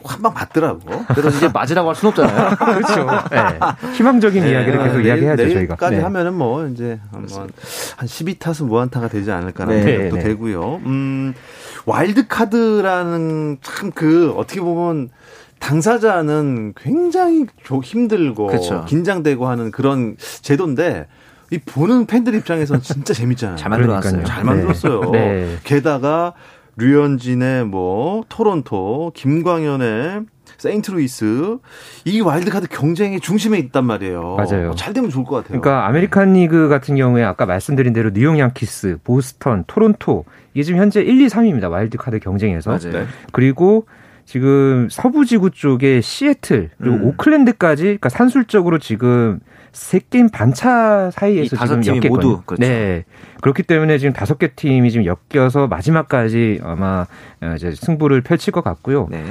한 0.08 0.22
방 0.22 0.34
맞더라고. 0.34 1.04
그래서 1.08 1.30
이제 1.30 1.48
맞으라고 1.52 1.88
할 1.88 1.96
수는 1.96 2.10
없잖아요. 2.10 2.56
그렇죠. 2.56 3.06
네. 3.30 3.92
희망적인 3.94 4.42
네. 4.44 4.50
이야기를 4.50 4.82
계속 4.82 4.98
네. 4.98 5.34
내일, 5.36 5.54
저희가. 5.54 5.76
까지 5.76 5.96
네. 5.96 6.02
하면은 6.02 6.34
뭐 6.34 6.66
이제 6.66 6.98
한 7.10 7.26
12타수 7.26 8.66
무안타가 8.66 9.08
되지 9.08 9.30
않을까라는 9.30 9.84
네. 9.84 9.92
생각도 9.92 10.16
네. 10.16 10.22
되고요. 10.22 10.80
음, 10.86 11.34
와일드 11.86 12.26
카드라는 12.28 13.58
참 13.62 13.90
그 13.94 14.32
어떻게 14.36 14.60
보면 14.60 15.10
당사자는 15.60 16.74
굉장히 16.76 17.46
힘들고 17.82 18.46
그렇죠. 18.48 18.84
긴장되고 18.86 19.46
하는 19.48 19.70
그런 19.70 20.16
제도인데 20.42 21.06
이 21.50 21.58
보는 21.58 22.06
팬들 22.06 22.34
입장에서는 22.34 22.82
진짜 22.82 23.12
재밌잖아요. 23.14 23.56
잘 23.56 23.70
만들었어요. 23.70 24.24
잘 24.24 24.44
만들었어요. 24.44 25.10
네. 25.12 25.56
게다가 25.64 26.34
류현진의 26.76 27.66
뭐 27.66 28.24
토론토, 28.28 29.12
김광현의 29.14 30.22
세인트루이스 30.58 31.58
이 32.04 32.20
와일드카드 32.20 32.68
경쟁의 32.68 33.20
중심에 33.20 33.58
있단 33.58 33.84
말이에요. 33.84 34.36
맞아요. 34.36 34.70
어, 34.70 34.74
잘 34.74 34.92
되면 34.92 35.10
좋을 35.10 35.24
것 35.24 35.36
같아요. 35.36 35.60
그러니까 35.60 35.86
아메리칸 35.86 36.32
리그 36.34 36.68
같은 36.68 36.96
경우에 36.96 37.22
아까 37.22 37.46
말씀드린 37.46 37.92
대로 37.92 38.10
뉴욕 38.12 38.38
양키스, 38.38 38.98
보스턴, 39.04 39.64
토론토 39.66 40.24
이게 40.54 40.62
지금 40.62 40.80
현재 40.80 41.00
1, 41.00 41.20
2, 41.20 41.26
3위입니다. 41.26 41.70
와일드카드 41.70 42.18
경쟁에서. 42.20 42.70
맞아요. 42.70 42.92
네. 42.92 43.06
그리고 43.32 43.86
지금 44.24 44.88
서부 44.90 45.26
지구 45.26 45.50
쪽에 45.50 46.00
시애틀 46.00 46.70
그리고 46.78 46.96
음. 46.96 47.04
오클랜드까지 47.08 47.82
그러니까 47.82 48.08
산술적으로 48.08 48.78
지금 48.78 49.40
세 49.74 50.00
게임 50.08 50.30
반차 50.30 51.10
사이에서 51.10 51.56
지금 51.56 51.84
엮였거든요. 51.84 52.08
모두 52.08 52.42
그렇죠. 52.46 52.60
네. 52.62 53.04
그렇기 53.42 53.64
때문에 53.64 53.98
지금 53.98 54.12
다섯 54.12 54.38
개 54.38 54.48
팀이 54.54 54.90
지금 54.90 55.04
엮여서 55.04 55.66
마지막까지 55.66 56.60
아마 56.62 57.06
어, 57.42 57.54
이제 57.56 57.72
승부를 57.74 58.22
펼칠 58.22 58.52
것 58.52 58.62
같고요. 58.62 59.08
네. 59.10 59.22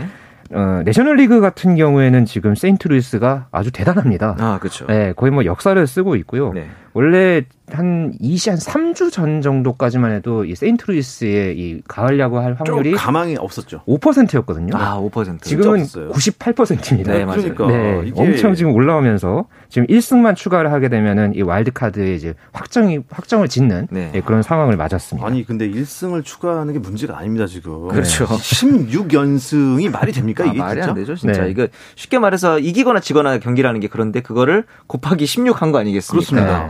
어, 0.51 0.82
내셔널리그 0.84 1.39
같은 1.39 1.75
경우에는 1.75 2.25
지금 2.25 2.53
세인트루이스가 2.56 3.47
아주 3.51 3.71
대단합니다. 3.71 4.36
아, 4.39 4.60
그렇죠. 4.60 4.86
네, 4.86 5.13
거의 5.15 5.32
뭐 5.32 5.45
역사를 5.45 5.88
쓰고 5.88 6.15
있고요. 6.17 6.51
네. 6.53 6.67
원래 6.93 7.43
한 7.71 8.13
2주 8.21 8.49
한 8.49 8.60
3주 8.60 9.12
전 9.12 9.41
정도까지만 9.41 10.12
해도 10.12 10.43
이 10.43 10.54
세인트루이스의 10.54 11.58
이 11.58 11.82
가을 11.88 12.19
야구 12.19 12.38
할 12.38 12.54
확률이 12.56 12.91
가망이 12.91 13.38
없었죠. 13.38 13.82
5%였거든요. 13.88 14.76
아, 14.76 14.99
5%. 14.99 15.41
지금은 15.41 15.84
98%입니다. 15.84 17.13
네, 17.13 17.26
맞아요. 17.26 17.41
그러니까 17.56 17.67
네, 17.67 18.12
엄청 18.15 18.54
지금 18.54 18.73
올라오면서 18.73 19.45
지금 19.69 19.88
1승만 19.88 20.36
추가를 20.36 20.71
하게 20.71 20.89
되면은 20.89 21.36
이 21.36 21.41
와일드 21.41 21.71
카드에 21.71 22.13
이제 22.15 22.34
확정이 22.52 22.99
확정을 23.10 23.47
짓는 23.47 23.88
네. 23.91 24.12
네, 24.12 24.21
그런 24.21 24.43
상황을 24.43 24.76
맞았습니다. 24.76 25.26
아니, 25.26 25.45
근데 25.45 25.67
1승을 25.69 26.23
추가하는 26.26 26.73
게 26.73 26.80
문제가 26.80 27.17
아닙니다, 27.17 27.47
지금. 27.47 27.88
그렇죠. 27.88 28.26
16연승이 28.26 29.89
말이 29.89 30.12
됩니까? 30.12 30.43
아, 30.43 30.47
이게 30.47 30.60
말이 30.60 30.76
진짜? 30.82 30.89
안 30.89 30.95
되죠, 30.95 31.15
진짜. 31.15 31.43
네. 31.43 31.49
이거 31.52 31.67
쉽게 31.95 32.19
말해서 32.19 32.60
이기거나 32.60 32.99
지거나 32.99 33.39
경기라는 33.39 33.80
게 33.80 33.88
그런데 33.88 34.21
그거를 34.21 34.65
곱하기 34.88 35.26
16 35.26 35.62
한 35.62 35.71
거 35.73 35.80
아니겠습니까? 35.80 36.13
그렇습니다. 36.13 36.69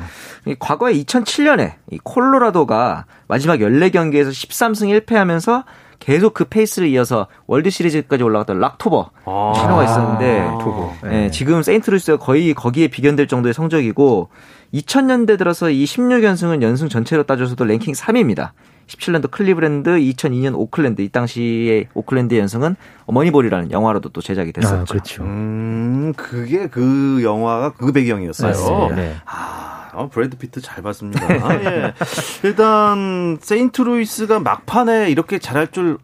과거에 0.59 0.93
2007년에 0.93 1.73
이 1.91 1.99
콜로라도가 2.03 3.05
마지막 3.27 3.57
14경기에서 3.59 4.29
13승 4.29 5.05
1패 5.05 5.15
하면서 5.15 5.63
계속 5.99 6.33
그 6.33 6.43
페이스를 6.43 6.89
이어서 6.89 7.27
월드 7.47 7.69
시리즈까지 7.69 8.23
올라갔던 8.23 8.59
Rocktober 8.59 9.09
아~ 9.25 9.53
신화가 9.55 9.83
있었는데 9.85 10.39
아~ 10.41 10.57
네. 11.03 11.09
네, 11.09 11.31
지금 11.31 11.63
세인트루이스가 11.63 12.17
거의 12.17 12.53
거기에 12.53 12.89
비견될 12.89 13.27
정도의 13.27 13.53
성적이고 13.53 14.29
2000년대 14.73 15.37
들어서 15.37 15.69
이 15.69 15.85
16연승은 15.85 16.61
연승 16.61 16.89
전체로 16.89 17.23
따져서도 17.23 17.63
랭킹 17.63 17.93
3위입니다. 17.93 18.49
17년도 18.87 19.31
클리브랜드, 19.31 19.91
2002년 19.91 20.55
오클랜드 20.55 21.01
이 21.01 21.07
당시에 21.07 21.87
오클랜드 21.93 22.37
연승은 22.37 22.75
어, 23.05 23.16
머니볼이라는 23.16 23.71
영화로도 23.71 24.09
또 24.09 24.21
제작이 24.21 24.51
됐었죠. 24.51 24.75
아, 24.75 24.83
그렇죠. 24.83 25.23
음, 25.23 26.13
그게 26.17 26.67
그 26.67 27.21
영화가 27.23 27.73
그 27.73 27.93
배경이었어요. 27.93 28.89
네. 28.93 29.15
아. 29.25 29.82
어, 29.93 30.09
브래드 30.09 30.37
피트 30.37 30.61
잘 30.61 30.83
봤습니다. 30.83 31.23
예. 31.63 31.93
일단 32.43 33.37
세인트루이스가 33.41 34.39
막판에 34.39 35.09
이렇게 35.09 35.39
잘할 35.39 35.71
줄 35.71 35.97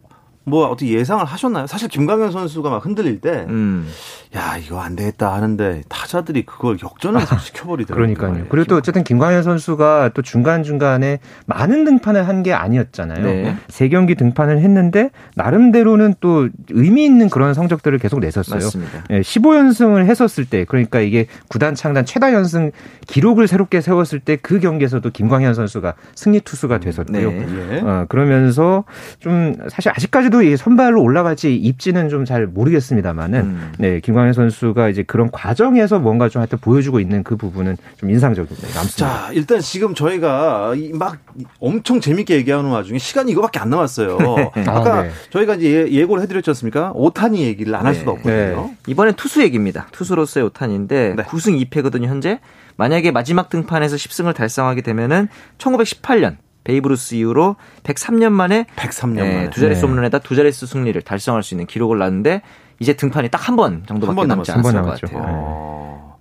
뭐 0.45 0.67
어떻게 0.67 0.91
예상을 0.93 1.23
하셨나요? 1.25 1.67
사실 1.67 1.89
김광현 1.89 2.31
선수가 2.31 2.69
막 2.69 2.83
흔들릴 2.85 3.21
때, 3.21 3.45
음. 3.49 3.87
야 4.35 4.57
이거 4.57 4.79
안 4.79 4.95
되겠다 4.95 5.33
하는데 5.33 5.81
타자들이 5.89 6.45
그걸 6.45 6.77
역전을 6.81 7.19
시켜버리더라고요. 7.41 8.13
그러니까요. 8.15 8.45
그리고 8.49 8.65
또 8.65 8.75
어쨌든 8.77 9.03
김광현 9.03 9.43
선수가 9.43 10.11
또 10.13 10.21
중간 10.21 10.63
중간에 10.63 11.19
많은 11.45 11.83
등판을 11.85 12.27
한 12.27 12.39
게 12.39 12.53
아니었잖아요. 12.53 13.25
네. 13.25 13.57
세 13.67 13.89
경기 13.89 14.15
등판을 14.15 14.59
했는데 14.61 15.09
나름대로는 15.35 16.13
또 16.21 16.47
의미 16.69 17.03
있는 17.05 17.29
그런 17.29 17.53
성적들을 17.53 17.97
계속 17.99 18.19
냈었어요. 18.21 18.59
맞습니다. 18.61 19.03
예, 19.09 19.19
15연승을 19.21 20.05
했었을 20.05 20.45
때 20.45 20.63
그러니까 20.63 21.01
이게 21.01 21.25
구단 21.49 21.75
창단 21.75 22.05
최다 22.05 22.31
연승 22.33 22.71
기록을 23.07 23.47
새롭게 23.47 23.81
세웠을 23.81 24.19
때 24.19 24.37
그 24.41 24.59
경기에서도 24.59 25.07
김광현 25.09 25.53
선수가 25.53 25.95
승리 26.15 26.39
투수가 26.39 26.77
됐었고요. 26.79 27.29
네. 27.31 27.47
예. 27.75 27.79
어, 27.81 28.05
그러면서 28.07 28.85
좀 29.19 29.53
사실 29.69 29.91
아직까지 29.91 30.28
도 30.29 30.41
이 30.43 30.55
선발로 30.57 31.01
올라갈지 31.01 31.55
입지는 31.55 32.09
좀 32.09 32.25
잘 32.25 32.45
모르겠습니다만은 32.47 33.39
음. 33.39 33.71
네 33.77 33.99
김광현 33.99 34.33
선수가 34.33 34.89
이제 34.89 35.03
그런 35.03 35.31
과정에서 35.31 35.99
뭔가 35.99 36.29
좀 36.29 36.41
하여튼 36.41 36.57
보여주고 36.59 36.99
있는 36.99 37.23
그 37.23 37.35
부분은 37.37 37.77
좀 37.97 38.09
인상적입니다. 38.09 38.67
남습니다. 38.67 38.95
자, 38.95 39.31
일단 39.33 39.59
지금 39.59 39.93
저희가 39.95 40.73
이막 40.75 41.17
엄청 41.59 41.99
재밌게 41.99 42.35
얘기하는 42.35 42.69
와중에 42.69 42.99
시간이 42.99 43.31
이거밖에 43.31 43.59
안 43.59 43.69
남았어요. 43.69 44.17
아까 44.67 44.99
아, 44.99 45.03
네. 45.03 45.11
저희가 45.31 45.55
이제 45.55 45.87
예- 45.89 45.91
예고를 45.91 46.21
해드렸지 46.23 46.49
않습니까? 46.51 46.91
오타니 46.93 47.41
얘기를 47.43 47.73
안할 47.75 47.93
네. 47.93 47.99
수가 47.99 48.11
없거든요. 48.11 48.71
이번엔 48.87 49.13
투수 49.15 49.41
얘기입니다. 49.41 49.87
투수로서의 49.91 50.45
오타니인데 50.47 51.15
네. 51.17 51.23
9승 51.23 51.63
2패거든요, 51.69 52.05
현재. 52.05 52.39
만약에 52.77 53.11
마지막 53.11 53.49
등판에서 53.49 53.95
10승을 53.97 54.33
달성하게 54.35 54.81
되면은 54.81 55.27
1918년 55.57 56.37
베이브루스 56.73 57.15
이후로 57.15 57.55
103년 57.83 58.29
만에 58.31 58.65
103년 58.75 59.15
네, 59.23 59.33
만에. 59.35 59.49
두 59.49 59.59
자릿수 59.59 59.85
네. 59.85 59.87
홈런에다 59.87 60.19
두 60.19 60.35
자릿수 60.35 60.67
승리를 60.67 61.01
달성할 61.01 61.41
수 61.41 61.55
있는 61.55 61.65
기록을 61.65 61.97
놨는데 61.97 62.41
이제 62.79 62.93
등판이 62.93 63.29
딱 63.29 63.49
한 63.49 63.55
번 63.55 63.83
정도밖에 63.87 64.07
한 64.07 64.15
번 64.15 64.27
남지 64.27 64.51
남았어요. 64.51 64.53
않았을 64.53 64.77
한번 64.77 64.81
것 64.83 64.87
남았죠. 64.87 65.07
같아요. 65.07 65.23
어, 65.25 66.19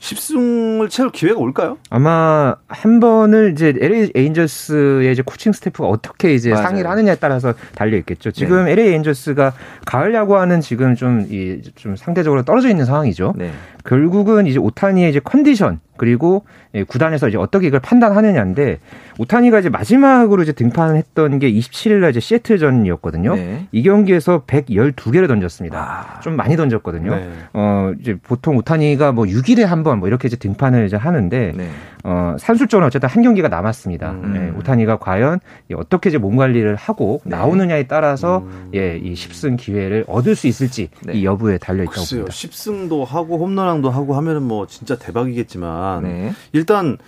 10승을 0.00 0.88
채울 0.90 1.10
기회가 1.10 1.38
올까요? 1.38 1.76
아마 1.90 2.56
한 2.68 3.00
번을 3.00 3.52
이제 3.52 3.72
LA 3.78 4.10
에인절스의 4.14 5.12
이제 5.12 5.22
코칭 5.24 5.52
스태프가 5.52 5.86
어떻게 5.88 6.34
이제 6.34 6.50
맞아요. 6.50 6.62
상의를 6.64 6.90
하느냐에 6.90 7.16
따라서 7.16 7.52
달려 7.74 7.96
있겠죠. 7.98 8.30
지금 8.32 8.66
LA 8.66 8.88
에인절스가 8.88 9.52
가을 9.84 10.14
야구하는 10.14 10.60
지금 10.60 10.94
좀, 10.96 11.26
이, 11.30 11.60
좀 11.76 11.94
상대적으로 11.96 12.42
떨어져 12.42 12.68
있는 12.68 12.84
상황이죠. 12.84 13.34
네. 13.36 13.52
결국은 13.84 14.46
이제 14.46 14.58
오타니의 14.58 15.10
이제 15.10 15.20
컨디션 15.22 15.80
그리고 15.96 16.44
예, 16.74 16.84
구단에서 16.84 17.28
이제 17.28 17.36
어떻게 17.36 17.66
이걸 17.66 17.80
판단하느냐인데 17.80 18.78
오타니가 19.18 19.58
이제 19.58 19.68
마지막으로 19.68 20.42
이제 20.42 20.52
등판을 20.52 20.96
했던 20.96 21.38
게 21.38 21.52
27일 21.52 22.00
날 22.00 22.10
이제 22.10 22.18
시애틀전이었거든요. 22.20 23.34
네. 23.34 23.66
이 23.72 23.82
경기에서 23.82 24.42
112개를 24.46 25.28
던졌습니다. 25.28 25.78
아. 26.16 26.20
좀 26.20 26.34
많이 26.36 26.56
던졌거든요. 26.56 27.14
네. 27.14 27.28
어, 27.52 27.92
이제 28.00 28.16
보통 28.22 28.56
오타니가 28.56 29.12
뭐 29.12 29.24
6일에 29.26 29.64
한 29.64 29.82
번 29.82 29.92
뭐 29.98 30.08
이렇게 30.08 30.26
이제 30.28 30.36
등판을 30.36 30.86
이제 30.86 30.96
하는데 30.96 31.52
네. 31.54 31.68
어, 32.04 32.34
산술적으로 32.38 32.86
어쨌든 32.86 33.08
한 33.08 33.22
경기가 33.22 33.48
남았습니다. 33.48 34.10
음. 34.12 34.34
예, 34.54 34.58
오타니가 34.58 34.96
과연 34.98 35.40
이 35.70 35.74
어떻게 35.74 36.08
이제 36.08 36.18
몸 36.18 36.36
관리를 36.36 36.74
하고 36.76 37.20
네. 37.24 37.36
나오느냐에 37.36 37.86
따라서 37.86 38.38
음. 38.38 38.70
예, 38.74 38.96
이 38.96 39.12
10승 39.12 39.56
기회를 39.58 40.04
얻을 40.08 40.34
수 40.34 40.46
있을지 40.46 40.88
네. 41.04 41.12
이 41.12 41.24
여부에 41.24 41.58
달려 41.58 41.82
있다고 41.82 41.96
글쎄요. 42.00 42.20
봅니다. 42.24 42.34
10승도 42.34 43.04
하고 43.06 43.38
홈런왕도 43.38 43.90
하고 43.90 44.14
하면은 44.14 44.42
뭐 44.42 44.66
진짜 44.66 44.96
대박이겠지만 44.96 45.91
네. 46.00 46.32
일단 46.52 46.98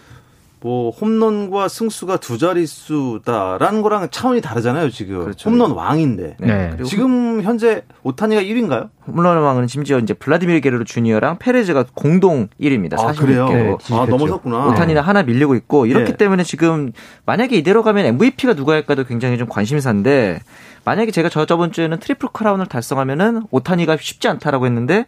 뭐 0.64 0.88
홈런과 0.88 1.68
승수가 1.68 2.16
두 2.16 2.38
자릿수다라는 2.38 3.82
거랑 3.82 4.08
차원이 4.10 4.40
다르잖아요, 4.40 4.88
지금. 4.88 5.24
그렇죠. 5.24 5.50
홈런 5.50 5.72
왕인데. 5.72 6.38
네. 6.40 6.68
그리고 6.70 6.84
지금 6.88 7.42
현재 7.42 7.82
오타니가 8.02 8.40
1위인가요? 8.40 8.88
홈런 9.06 9.36
왕은 9.42 9.66
심지어 9.66 9.98
이제 9.98 10.14
블라디미르 10.14 10.60
게레로 10.62 10.84
주니어랑 10.84 11.38
페레즈가 11.38 11.84
공동 11.92 12.48
1위입니다. 12.58 12.98
아, 12.98 13.12
46개로. 13.12 13.16
그래요? 13.18 13.46
네, 13.48 13.76
아. 13.94 14.06
넘어섰구나. 14.08 14.68
오타니는 14.68 15.02
하나 15.02 15.22
밀리고 15.22 15.54
있고 15.54 15.84
이렇기 15.84 16.12
예. 16.12 16.16
때문에 16.16 16.44
지금 16.44 16.92
만약에 17.26 17.56
이대로 17.56 17.82
가면 17.82 18.06
MVP가 18.06 18.54
누가 18.54 18.72
할까도 18.72 19.04
굉장히 19.04 19.36
좀 19.36 19.46
관심사인데 19.50 20.40
만약에 20.86 21.10
제가 21.10 21.28
저 21.28 21.44
저번 21.44 21.72
주에는 21.72 21.98
트리플 21.98 22.30
크라운을 22.32 22.64
달성하면은 22.66 23.42
오타니가 23.50 23.98
쉽지 23.98 24.28
않다라고 24.28 24.64
했는데 24.64 25.04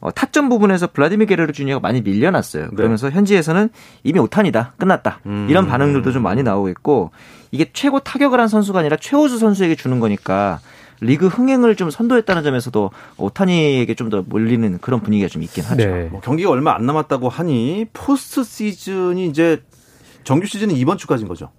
어, 0.00 0.10
타점 0.10 0.48
부분에서 0.48 0.88
블라디미르 0.88 1.26
게레로 1.26 1.52
주니어가 1.52 1.80
많이 1.80 2.00
밀려났어요. 2.00 2.68
네. 2.70 2.76
그러면서 2.76 3.10
현지에서는 3.10 3.68
이미 4.02 4.18
오타니다 4.18 4.72
끝났다 4.78 5.20
음. 5.26 5.46
이런 5.50 5.66
반응들도 5.66 6.10
좀 6.12 6.22
많이 6.22 6.42
나오고 6.42 6.68
있고 6.70 7.10
이게 7.50 7.70
최고 7.72 8.00
타격을 8.00 8.40
한 8.40 8.48
선수가 8.48 8.78
아니라 8.78 8.96
최우수 8.96 9.38
선수에게 9.38 9.74
주는 9.74 10.00
거니까 10.00 10.60
리그 11.02 11.26
흥행을 11.28 11.76
좀 11.76 11.90
선도했다는 11.90 12.42
점에서도 12.42 12.90
오타니에게 13.16 13.94
좀 13.94 14.10
더 14.10 14.22
몰리는 14.26 14.78
그런 14.80 15.00
분위기가 15.00 15.28
좀 15.28 15.42
있긴 15.42 15.64
하죠. 15.64 15.86
네. 15.86 16.08
뭐 16.10 16.20
경기가 16.20 16.50
얼마 16.50 16.74
안 16.74 16.84
남았다고 16.86 17.28
하니 17.28 17.86
포스트 17.92 18.42
시즌이 18.44 19.26
이제 19.26 19.62
정규 20.24 20.46
시즌은 20.46 20.74
이번 20.76 20.98
주까지인 20.98 21.28
거죠. 21.28 21.50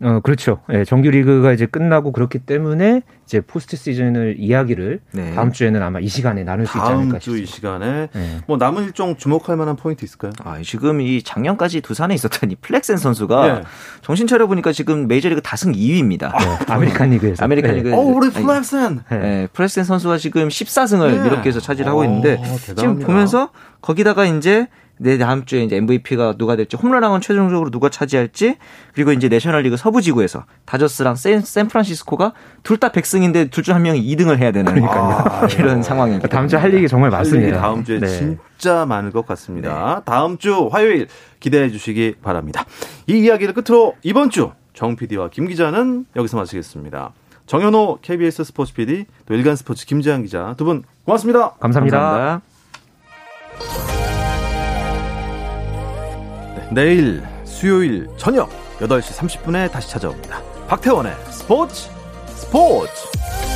어, 0.00 0.20
그렇죠. 0.22 0.60
예, 0.72 0.84
정규 0.84 1.10
리그가 1.10 1.52
이제 1.52 1.66
끝나고 1.66 2.12
그렇기 2.12 2.38
때문에 2.40 3.02
이제 3.24 3.40
포스트 3.40 3.76
시즌을 3.76 4.36
이야기를 4.38 5.00
네. 5.12 5.34
다음 5.34 5.50
주에는 5.52 5.82
아마 5.82 5.98
이 5.98 6.06
시간에 6.06 6.44
나눌 6.44 6.66
수 6.66 6.78
있지 6.78 6.86
다음 6.86 7.00
않을까 7.00 7.18
주이 7.18 7.44
싶습니다. 7.46 7.78
시간에 7.78 8.08
예. 8.14 8.38
뭐 8.46 8.56
남은 8.58 8.84
일정 8.84 9.16
주목할 9.16 9.56
만한 9.56 9.74
포인트 9.74 10.04
있을까요? 10.04 10.30
아, 10.44 10.60
지금 10.62 11.00
이 11.00 11.22
작년까지 11.22 11.80
두산에 11.80 12.14
있었던 12.14 12.50
이 12.52 12.54
플렉센 12.54 12.96
선수가 12.96 13.54
네. 13.54 13.62
정신 14.02 14.28
차려 14.28 14.46
보니까 14.46 14.70
지금 14.72 15.08
메이저리그 15.08 15.42
다승 15.42 15.72
2위입니다. 15.72 16.30
네, 16.38 16.72
아메리칸 16.72 17.10
리그에서. 17.10 17.44
아메리칸 17.44 17.70
네. 17.72 17.76
리그. 17.78 17.92
어, 17.94 17.98
우리 17.98 18.28
아니, 18.32 18.44
플렉슨. 18.44 19.00
네, 19.10 19.48
플렉센 19.52 19.82
선수가 19.82 20.18
지금 20.18 20.46
14승을 20.48 21.22
네. 21.22 21.26
이렇게 21.26 21.48
해서 21.48 21.58
차지하고 21.58 22.04
있는데 22.04 22.36
어, 22.40 22.56
지금. 22.56 23.00
보면서 23.00 23.50
거기다가 23.80 24.24
이제 24.26 24.68
내 24.98 25.18
다음 25.18 25.44
주에 25.44 25.62
이제 25.64 25.76
MVP가 25.76 26.34
누가 26.38 26.56
될지 26.56 26.76
홈런왕은 26.76 27.20
최종적으로 27.20 27.70
누가 27.70 27.88
차지할지 27.88 28.56
그리고 28.94 29.12
이제 29.12 29.28
내셔널리그 29.28 29.76
서부 29.76 30.02
지구에서 30.02 30.44
다저스랑 30.66 31.14
샌, 31.16 31.40
샌프란시스코가 31.40 32.32
둘 32.62 32.78
다 32.78 32.90
100승인데 32.90 33.50
둘 33.50 33.64
중 33.64 33.74
한 33.74 33.82
명이 33.82 34.00
2등을 34.16 34.38
해야 34.38 34.52
되는 34.52 34.84
아, 34.84 35.46
이런 35.58 35.82
상황이기 35.82 36.20
때문에 36.20 36.28
다음 36.28 36.48
주할 36.48 36.72
얘기 36.74 36.88
정말 36.88 37.10
많습니다. 37.10 37.60
다음 37.60 37.84
주에 37.84 37.98
네. 38.00 38.06
진짜 38.06 38.86
많을 38.86 39.10
것 39.10 39.26
같습니다. 39.26 40.02
다음 40.04 40.38
주 40.38 40.68
화요일 40.72 41.08
기대해 41.40 41.70
주시기 41.70 42.16
바랍니다. 42.22 42.64
이 43.06 43.18
이야기를 43.18 43.54
끝으로 43.54 43.94
이번 44.02 44.30
주 44.30 44.52
정 44.74 44.94
PD와 44.94 45.28
김 45.30 45.48
기자는 45.48 46.06
여기서 46.14 46.36
마치겠습니다. 46.36 47.10
정현호 47.46 47.98
KBS 48.00 48.44
스포츠 48.44 48.72
PD 48.74 49.06
또 49.26 49.34
일간 49.34 49.56
스포츠 49.56 49.84
김재한 49.86 50.22
기자 50.22 50.54
두 50.56 50.64
분 50.64 50.84
고맙습니다. 51.04 51.54
감사합니다. 51.58 52.40
감사합니다. 53.58 53.97
네, 56.70 56.84
내일 56.84 57.22
수요일 57.44 58.08
저녁 58.16 58.50
8시 58.78 59.16
30분에 59.16 59.70
다시 59.70 59.90
찾아옵니다. 59.90 60.42
박태원의 60.68 61.12
스포츠 61.30 61.90
스포츠 62.26 63.47